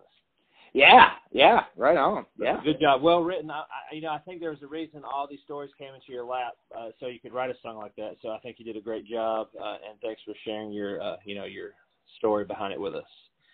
Yeah, 0.73 1.11
yeah, 1.31 1.65
right 1.77 1.97
on. 1.97 2.27
Yeah, 2.37 2.61
good 2.65 2.81
job, 2.81 3.01
well 3.01 3.23
written. 3.23 3.49
I, 3.49 3.61
I, 3.61 3.95
you 3.95 4.03
know, 4.03 4.11
I 4.11 4.19
think 4.19 4.41
there 4.41 4.51
was 4.51 4.63
a 4.63 4.67
reason 4.67 5.03
all 5.05 5.29
these 5.31 5.39
stories 5.45 5.71
came 5.79 5.95
into 5.95 6.11
your 6.11 6.25
lap, 6.25 6.55
uh, 6.77 6.89
so 6.99 7.07
you 7.07 7.21
could 7.21 7.33
write 7.33 7.51
a 7.51 7.55
song 7.63 7.77
like 7.77 7.95
that. 7.97 8.17
So 8.23 8.31
I 8.31 8.39
think 8.41 8.57
you 8.59 8.65
did 8.65 8.77
a 8.77 8.81
great 8.81 9.07
job, 9.07 9.49
uh, 9.61 9.77
and 9.89 10.01
thanks 10.03 10.21
for 10.25 10.35
sharing 10.45 10.73
your, 10.73 11.01
uh, 11.01 11.17
you 11.25 11.37
know, 11.37 11.45
your 11.45 11.71
story 12.19 12.45
behind 12.45 12.73
it 12.73 12.81
with 12.81 12.97
us. 12.97 13.05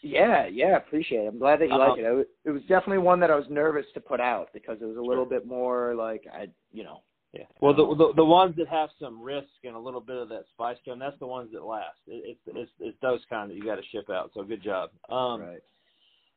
Yeah, 0.03 0.47
yeah, 0.47 0.77
appreciate 0.77 1.25
it. 1.25 1.29
I'm 1.29 1.38
glad 1.38 1.61
that 1.61 1.69
you 1.69 1.75
uh-huh. 1.75 1.90
like 1.90 1.99
it. 1.99 2.29
It 2.47 2.51
was 2.51 2.62
definitely 2.62 2.99
one 2.99 3.21
that 3.21 3.31
I 3.31 3.37
was 3.37 3.45
nervous 3.51 3.85
to 3.93 4.01
put 4.01 4.19
out 4.19 4.49
because 4.55 4.79
it 4.81 4.87
was 4.87 4.97
a 4.97 5.03
little 5.03 5.27
bit 5.27 5.47
more 5.47 5.95
like 5.95 6.25
I, 6.33 6.49
you 6.73 6.85
know. 6.85 7.03
Yeah. 7.33 7.45
Well, 7.61 7.75
the, 7.75 7.87
the 7.95 8.12
the 8.16 8.25
ones 8.25 8.57
that 8.57 8.66
have 8.69 8.90
some 9.01 9.23
risk 9.23 9.49
and 9.62 9.77
a 9.77 9.79
little 9.79 10.01
bit 10.01 10.16
of 10.16 10.29
that 10.31 10.47
spice 10.53 10.77
to 10.85 10.90
them, 10.90 10.99
that's 10.99 11.19
the 11.21 11.27
ones 11.27 11.51
that 11.53 11.64
last. 11.64 11.99
It, 12.09 12.37
it's 12.37 12.40
it's 12.57 12.71
it's 12.81 12.99
those 13.03 13.21
kind 13.31 13.51
that 13.51 13.55
you 13.55 13.64
got 13.64 13.77
to 13.77 13.87
ship 13.93 14.11
out. 14.11 14.33
So 14.35 14.43
good 14.43 14.62
job. 14.62 14.90
Um, 15.09 15.40
right. 15.40 15.62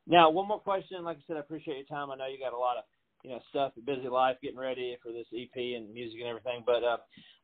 Now, 0.06 0.30
one 0.30 0.46
more 0.46 0.60
question. 0.60 1.02
Like 1.02 1.16
I 1.16 1.20
said, 1.26 1.36
I 1.36 1.40
appreciate 1.40 1.78
your 1.78 1.86
time. 1.86 2.10
I 2.10 2.16
know 2.16 2.26
you 2.26 2.38
got 2.38 2.52
a 2.52 2.58
lot 2.58 2.76
of 2.76 2.84
you 3.24 3.30
know 3.30 3.40
stuff, 3.50 3.72
busy 3.84 4.08
life, 4.08 4.36
getting 4.40 4.58
ready 4.58 4.96
for 5.02 5.10
this 5.10 5.26
EP 5.34 5.56
and 5.56 5.92
music 5.92 6.20
and 6.20 6.28
everything. 6.28 6.62
But 6.64 6.84
uh, 6.84 6.98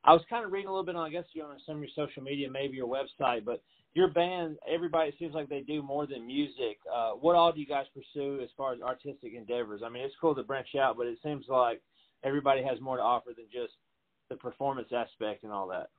I 0.05 0.13
was 0.13 0.23
kind 0.31 0.45
of 0.45 0.53
reading 0.53 0.69
a 0.69 0.71
little 0.71 0.87
bit 0.87 0.95
on, 0.95 1.07
I 1.07 1.11
guess, 1.11 1.25
you 1.33 1.43
on 1.43 1.57
some 1.67 1.77
of 1.77 1.83
your 1.83 1.91
social 1.97 2.23
media, 2.23 2.49
maybe 2.49 2.77
your 2.77 2.87
website, 2.89 3.45
but 3.45 3.63
your 3.95 4.09
band, 4.09 4.57
everybody 4.73 5.13
seems 5.19 5.35
like 5.35 5.49
they 5.49 5.63
do 5.63 5.83
more 5.83 6.07
than 6.07 6.25
music. 6.25 6.79
Uh, 6.93 7.13
what 7.13 7.35
all 7.35 7.53
do 7.53 7.59
you 7.59 7.67
guys 7.67 7.87
pursue 7.93 8.41
as 8.41 8.49
far 8.57 8.73
as 8.73 8.81
artistic 8.81 9.35
endeavors? 9.35 9.83
I 9.85 9.89
mean, 9.89 10.05
it's 10.05 10.15
cool 10.21 10.35
to 10.37 10.45
branch 10.45 10.69
out, 10.81 10.97
but 10.97 11.09
it 11.09 11.19
seems 11.25 11.47
like 11.49 11.83
everybody 12.25 12.63
has 12.63 12.81
more 12.81 12.97
to 12.97 13.03
offer 13.03 13.31
than 13.37 13.47
just 13.53 13.75
the 14.29 14.37
performance 14.37 14.89
aspect 14.95 15.45
and 15.45 15.53
all 15.53 15.67
that. 15.69 15.91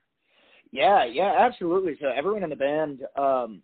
Yeah, 0.71 1.05
yeah, 1.05 1.35
absolutely. 1.37 1.97
So 1.99 2.07
everyone 2.07 2.43
in 2.43 2.49
the 2.49 2.55
band, 2.55 3.01
um, 3.17 3.61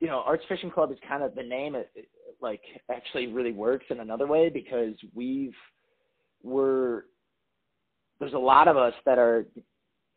you 0.00 0.06
know, 0.06 0.22
Arts 0.24 0.44
Fishing 0.48 0.70
Club 0.70 0.90
is 0.92 0.98
kind 1.08 1.22
of 1.22 1.34
the 1.34 1.42
name. 1.42 1.74
It, 1.74 1.90
it 1.94 2.08
like 2.40 2.60
actually 2.90 3.28
really 3.28 3.52
works 3.52 3.86
in 3.90 4.00
another 4.00 4.26
way 4.26 4.48
because 4.48 4.94
we've 5.14 5.54
we're 6.42 7.04
there's 8.18 8.34
a 8.34 8.38
lot 8.38 8.68
of 8.68 8.76
us 8.76 8.94
that 9.04 9.18
are 9.18 9.46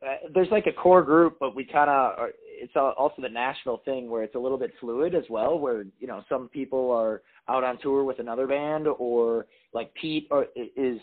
uh, 0.06 0.16
there's 0.34 0.50
like 0.52 0.68
a 0.68 0.74
core 0.74 1.04
group, 1.04 1.38
but 1.40 1.56
we 1.56 1.66
kind 1.66 1.90
of 1.90 2.30
it's 2.46 2.74
also 2.76 3.22
the 3.22 3.30
Nashville 3.30 3.82
thing 3.86 4.10
where 4.10 4.24
it's 4.24 4.36
a 4.36 4.40
little 4.40 4.58
bit 4.58 4.72
fluid 4.80 5.16
as 5.16 5.24
well, 5.30 5.58
where 5.58 5.86
you 6.00 6.08
know 6.08 6.24
some 6.30 6.50
people 6.50 6.92
are 6.92 7.22
out 7.48 7.64
on 7.64 7.80
tour 7.80 8.04
with 8.04 8.20
another 8.20 8.48
band, 8.48 8.88
or 8.88 9.48
like 9.74 9.94
Pete 9.96 10.28
or, 10.30 10.48
is 10.76 11.00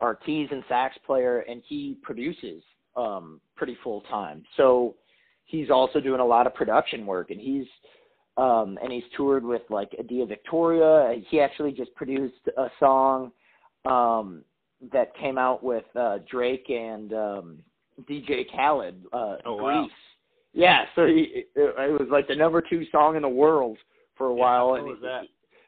our 0.00 0.14
keys 0.14 0.48
and 0.50 0.62
sax 0.68 0.96
player, 1.06 1.40
and 1.40 1.62
he 1.66 1.96
produces 2.02 2.62
um, 2.96 3.40
pretty 3.56 3.76
full 3.82 4.02
time. 4.02 4.42
So 4.56 4.94
he's 5.44 5.70
also 5.70 6.00
doing 6.00 6.20
a 6.20 6.24
lot 6.24 6.46
of 6.46 6.54
production 6.54 7.06
work, 7.06 7.30
and 7.30 7.40
he's 7.40 7.66
um, 8.36 8.78
and 8.82 8.92
he's 8.92 9.04
toured 9.16 9.44
with 9.44 9.62
like 9.70 9.94
Adia 9.98 10.26
Victoria. 10.26 11.20
He 11.28 11.40
actually 11.40 11.72
just 11.72 11.94
produced 11.94 12.48
a 12.56 12.66
song 12.80 13.30
um, 13.84 14.42
that 14.92 15.16
came 15.16 15.38
out 15.38 15.62
with 15.62 15.84
uh, 15.94 16.18
Drake 16.28 16.68
and 16.68 17.12
um, 17.12 17.58
DJ 18.08 18.44
Khaled, 18.50 18.96
uh, 19.12 19.36
oh. 19.44 19.62
Wow. 19.62 19.88
Yeah, 20.56 20.84
so 20.94 21.06
he, 21.06 21.44
it, 21.44 21.48
it 21.56 22.00
was 22.00 22.08
like 22.12 22.28
the 22.28 22.36
number 22.36 22.62
two 22.62 22.84
song 22.92 23.16
in 23.16 23.22
the 23.22 23.28
world 23.28 23.76
for 24.16 24.28
a 24.28 24.34
yeah, 24.34 24.40
while. 24.40 24.74
and 24.76 24.86
was 24.86 24.98
that? 25.02 25.22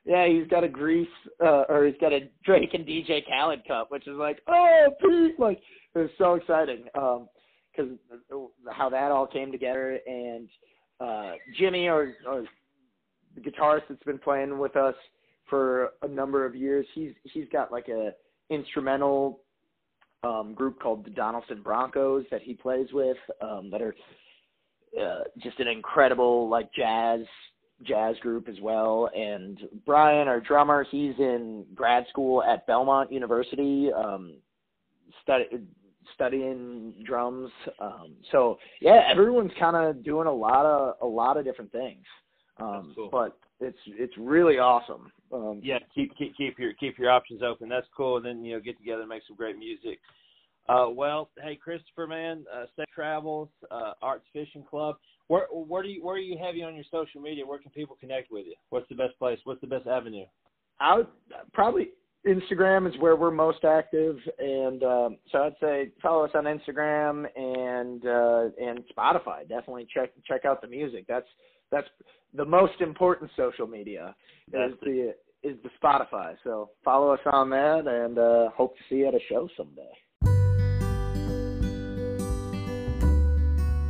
Yeah, 0.07 0.29
he's 0.29 0.47
got 0.47 0.63
a 0.63 0.69
Grease, 0.69 1.09
uh, 1.45 1.65
or 1.69 1.85
he's 1.85 2.01
got 2.01 2.13
a 2.13 2.31
Drake 2.45 2.75
and 2.75 2.87
DJ 2.87 3.27
Khaled 3.27 3.67
cup, 3.67 3.91
which 3.91 4.07
is 4.07 4.17
like, 4.17 4.39
oh, 4.47 4.89
Pete, 5.01 5.39
like 5.39 5.61
it 5.95 5.99
was 5.99 6.11
so 6.17 6.35
exciting 6.35 6.85
because 6.85 7.91
um, 8.33 8.49
how 8.71 8.89
that 8.89 9.11
all 9.11 9.27
came 9.27 9.51
together. 9.51 9.99
And 10.07 10.49
uh, 11.01 11.33
Jimmy, 11.59 11.89
or, 11.89 12.15
or 12.25 12.45
the 13.35 13.41
guitarist 13.41 13.83
that's 13.89 14.03
been 14.05 14.19
playing 14.19 14.57
with 14.59 14.77
us 14.77 14.95
for 15.51 15.91
a 16.03 16.09
number 16.09 16.47
of 16.47 16.55
years, 16.55 16.87
he's 16.95 17.13
he's 17.25 17.49
got 17.53 17.73
like 17.73 17.89
a 17.89 18.13
instrumental 18.49 19.41
um, 20.23 20.55
group 20.55 20.81
called 20.81 21.05
the 21.05 21.11
Donaldson 21.11 21.63
Broncos 21.63 22.25
that 22.31 22.43
he 22.43 22.55
plays 22.55 22.87
with 22.93 23.17
um, 23.41 23.71
that 23.73 23.83
are 23.83 23.95
uh, 25.01 25.25
just 25.43 25.59
an 25.59 25.67
incredible 25.67 26.49
like 26.49 26.73
jazz 26.73 27.21
jazz 27.83 28.17
group 28.21 28.49
as 28.49 28.61
well. 28.61 29.11
And 29.17 29.61
Brian, 29.85 30.29
our 30.29 30.41
drummer, 30.41 30.87
he's 30.91 31.15
in 31.19 31.65
grad 31.75 32.07
school 32.09 32.43
at 32.43 32.67
Belmont 32.67 33.13
University, 33.13 33.91
um, 33.93 34.35
study, 35.23 35.45
studying 36.15 36.95
drums. 37.05 37.51
Um, 37.81 38.15
so 38.33 38.59
yeah, 38.81 39.03
everyone's 39.11 39.53
kind 39.59 39.77
of 39.77 40.05
doing 40.05 40.27
a 40.27 40.33
lot 40.33 40.65
of 40.67 40.95
a 41.03 41.07
lot 41.07 41.37
of 41.37 41.45
different 41.45 41.73
things. 41.73 42.05
Um, 42.59 42.93
cool. 42.97 43.09
But 43.11 43.37
it's 43.61 43.79
it's 43.87 44.15
really 44.19 44.59
awesome. 44.59 45.11
Um, 45.33 45.61
yeah, 45.63 45.79
keep 45.95 46.17
keep 46.17 46.37
keep 46.37 46.59
your 46.59 46.73
keep 46.75 46.99
your 46.99 47.11
options 47.11 47.43
open. 47.43 47.69
That's 47.69 47.87
cool. 47.97 48.17
And 48.17 48.25
then 48.25 48.45
you 48.45 48.55
know 48.55 48.61
get 48.61 48.79
together 48.79 49.01
and 49.01 49.09
make 49.09 49.23
some 49.27 49.37
great 49.37 49.59
music. 49.59 49.99
Uh, 50.69 50.87
well, 50.91 51.31
hey 51.43 51.57
Christopher, 51.57 52.07
man, 52.07 52.45
uh, 52.53 52.65
safe 52.77 52.87
travels, 52.95 53.49
uh, 53.71 53.93
Arts 54.03 54.25
Fishing 54.33 54.65
Club. 54.69 54.97
Where 55.29 55.47
where 55.53 55.83
do 55.83 55.89
you 55.89 56.05
where 56.05 56.17
are 56.17 56.19
you 56.19 56.39
you 56.39 56.65
on 56.65 56.75
your 56.75 56.85
social 56.91 57.21
media? 57.21 57.47
Where 57.47 57.59
can 57.59 57.71
people 57.71 57.97
connect 58.01 58.31
with 58.31 58.47
you? 58.47 58.55
What's 58.71 58.89
the 58.89 58.95
best 58.95 59.19
place? 59.19 59.39
What's 59.45 59.61
the 59.61 59.67
best 59.67 59.87
avenue? 59.87 60.25
I 60.81 60.97
would 60.97 61.07
probably 61.53 61.91
Instagram 62.27 62.89
is 62.89 63.01
where 63.01 63.17
we're 63.17 63.31
most 63.31 63.65
active, 63.65 64.17
and 64.39 64.83
um, 64.83 65.17
so 65.31 65.45
I'd 65.45 65.55
say 65.61 65.91
follow 66.03 66.25
us 66.25 66.33
on 66.35 66.45
Instagram 66.45 67.27
and 67.37 68.05
uh, 68.05 68.51
and 68.61 68.81
Spotify. 68.97 69.49
Definitely 69.49 69.87
check 69.93 70.11
check 70.27 70.45
out 70.45 70.61
the 70.61 70.69
music. 70.69 71.07
That's 71.09 71.29
that's 71.71 71.89
the 72.35 72.45
most 72.45 72.81
important 72.81 73.31
social 73.37 73.67
media 73.67 74.15
that's 74.51 74.73
is 74.73 74.79
the 74.83 75.15
is 75.43 75.57
the 75.63 75.71
Spotify. 75.83 76.35
So 76.43 76.71
follow 76.85 77.13
us 77.13 77.21
on 77.33 77.51
that, 77.51 77.87
and 77.87 78.19
uh, 78.19 78.51
hope 78.57 78.77
to 78.77 78.83
see 78.89 78.97
you 78.97 79.09
at 79.09 79.15
a 79.15 79.21
show 79.29 79.49
someday. 79.57 79.83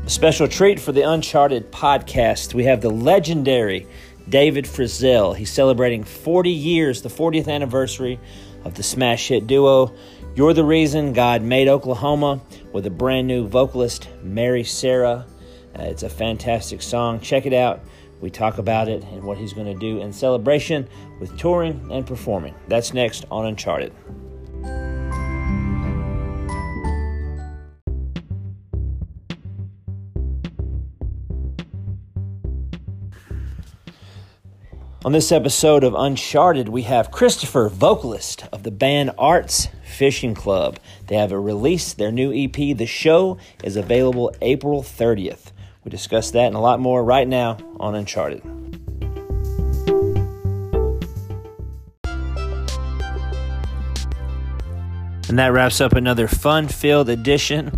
A 0.06 0.08
special 0.08 0.46
treat 0.46 0.78
for 0.78 0.92
the 0.92 1.02
Uncharted 1.02 1.72
podcast. 1.72 2.54
We 2.54 2.62
have 2.62 2.80
the 2.80 2.90
legendary 2.90 3.88
David 4.28 4.64
Frizzell. 4.64 5.34
He's 5.34 5.50
celebrating 5.50 6.04
40 6.04 6.48
years, 6.48 7.02
the 7.02 7.08
40th 7.08 7.48
anniversary 7.48 8.20
of 8.64 8.74
the 8.74 8.84
smash 8.84 9.26
hit 9.26 9.48
duo 9.48 9.92
You're 10.36 10.54
the 10.54 10.62
Reason 10.62 11.12
God 11.12 11.42
Made 11.42 11.66
Oklahoma 11.66 12.40
with 12.72 12.86
a 12.86 12.90
brand 12.90 13.26
new 13.26 13.48
vocalist, 13.48 14.08
Mary 14.22 14.62
Sarah. 14.62 15.26
Uh, 15.76 15.82
it's 15.82 16.04
a 16.04 16.08
fantastic 16.08 16.82
song. 16.82 17.18
Check 17.18 17.44
it 17.44 17.52
out. 17.52 17.80
We 18.20 18.30
talk 18.30 18.58
about 18.58 18.88
it 18.88 19.02
and 19.02 19.24
what 19.24 19.38
he's 19.38 19.54
going 19.54 19.66
to 19.66 19.78
do 19.80 20.00
in 20.00 20.12
celebration 20.12 20.88
with 21.18 21.36
touring 21.36 21.90
and 21.90 22.06
performing. 22.06 22.54
That's 22.68 22.94
next 22.94 23.24
on 23.28 23.44
Uncharted. 23.44 23.92
On 35.06 35.12
this 35.12 35.30
episode 35.30 35.84
of 35.84 35.94
Uncharted, 35.94 36.68
we 36.68 36.82
have 36.82 37.12
Christopher, 37.12 37.68
vocalist 37.68 38.44
of 38.52 38.64
the 38.64 38.72
band 38.72 39.12
Arts 39.16 39.68
Fishing 39.84 40.34
Club. 40.34 40.80
They 41.06 41.14
have 41.14 41.30
a 41.30 41.38
release 41.38 41.94
their 41.94 42.10
new 42.10 42.32
EP. 42.32 42.76
The 42.76 42.86
show 42.86 43.38
is 43.62 43.76
available 43.76 44.34
April 44.42 44.82
30th. 44.82 45.52
We 45.84 45.92
discuss 45.92 46.32
that 46.32 46.48
and 46.48 46.56
a 46.56 46.58
lot 46.58 46.80
more 46.80 47.04
right 47.04 47.28
now 47.28 47.56
on 47.78 47.94
Uncharted. 47.94 48.42
And 55.28 55.38
that 55.38 55.52
wraps 55.52 55.80
up 55.80 55.92
another 55.92 56.26
fun 56.26 56.66
filled 56.66 57.08
edition 57.08 57.76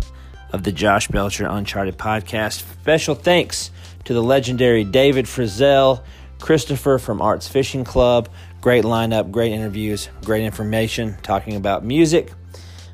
of 0.51 0.63
the 0.63 0.71
Josh 0.71 1.07
Belcher 1.09 1.45
Uncharted 1.45 1.95
podcast. 1.95 2.63
Special 2.81 3.13
thanks 3.13 3.69
to 4.05 4.15
the 4.15 4.23
legendary 4.23 4.83
David 4.83 5.25
Frizzell, 5.25 6.01
Christopher 6.39 6.97
from 6.97 7.21
Arts 7.21 7.47
Fishing 7.47 7.83
Club. 7.83 8.29
Great 8.61 8.83
lineup, 8.83 9.31
great 9.31 9.51
interviews, 9.51 10.09
great 10.25 10.43
information 10.43 11.17
talking 11.21 11.55
about 11.55 11.85
music. 11.85 12.33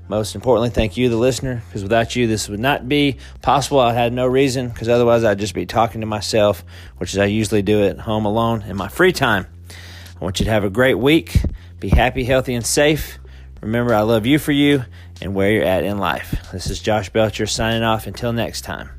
Most 0.07 0.35
importantly, 0.35 0.69
thank 0.69 0.97
you, 0.97 1.09
the 1.09 1.17
listener, 1.17 1.63
because 1.67 1.81
without 1.81 2.15
you, 2.15 2.27
this 2.27 2.47
would 2.47 2.59
not 2.59 2.87
be 2.87 3.17
possible. 3.41 3.79
I 3.79 3.93
had 3.93 4.13
no 4.13 4.27
reason, 4.27 4.69
because 4.69 4.87
otherwise, 4.87 5.23
I'd 5.23 5.39
just 5.39 5.55
be 5.55 5.65
talking 5.65 6.01
to 6.01 6.07
myself, 6.07 6.63
which 6.97 7.13
is 7.13 7.17
I 7.17 7.25
usually 7.25 7.63
do 7.63 7.83
at 7.83 7.97
home 7.97 8.25
alone 8.25 8.61
in 8.63 8.77
my 8.77 8.87
free 8.87 9.11
time. 9.11 9.47
I 9.69 10.23
want 10.23 10.39
you 10.39 10.45
to 10.45 10.51
have 10.51 10.63
a 10.63 10.69
great 10.69 10.99
week. 10.99 11.41
Be 11.79 11.89
happy, 11.89 12.23
healthy, 12.23 12.53
and 12.53 12.65
safe. 12.65 13.17
Remember, 13.61 13.95
I 13.95 14.01
love 14.01 14.27
you 14.27 14.37
for 14.37 14.51
you 14.51 14.85
and 15.21 15.33
where 15.33 15.51
you're 15.51 15.63
at 15.63 15.83
in 15.83 15.97
life. 15.97 16.49
This 16.51 16.67
is 16.67 16.79
Josh 16.79 17.09
Belcher 17.09 17.47
signing 17.47 17.83
off. 17.83 18.05
Until 18.05 18.31
next 18.31 18.61
time. 18.61 18.91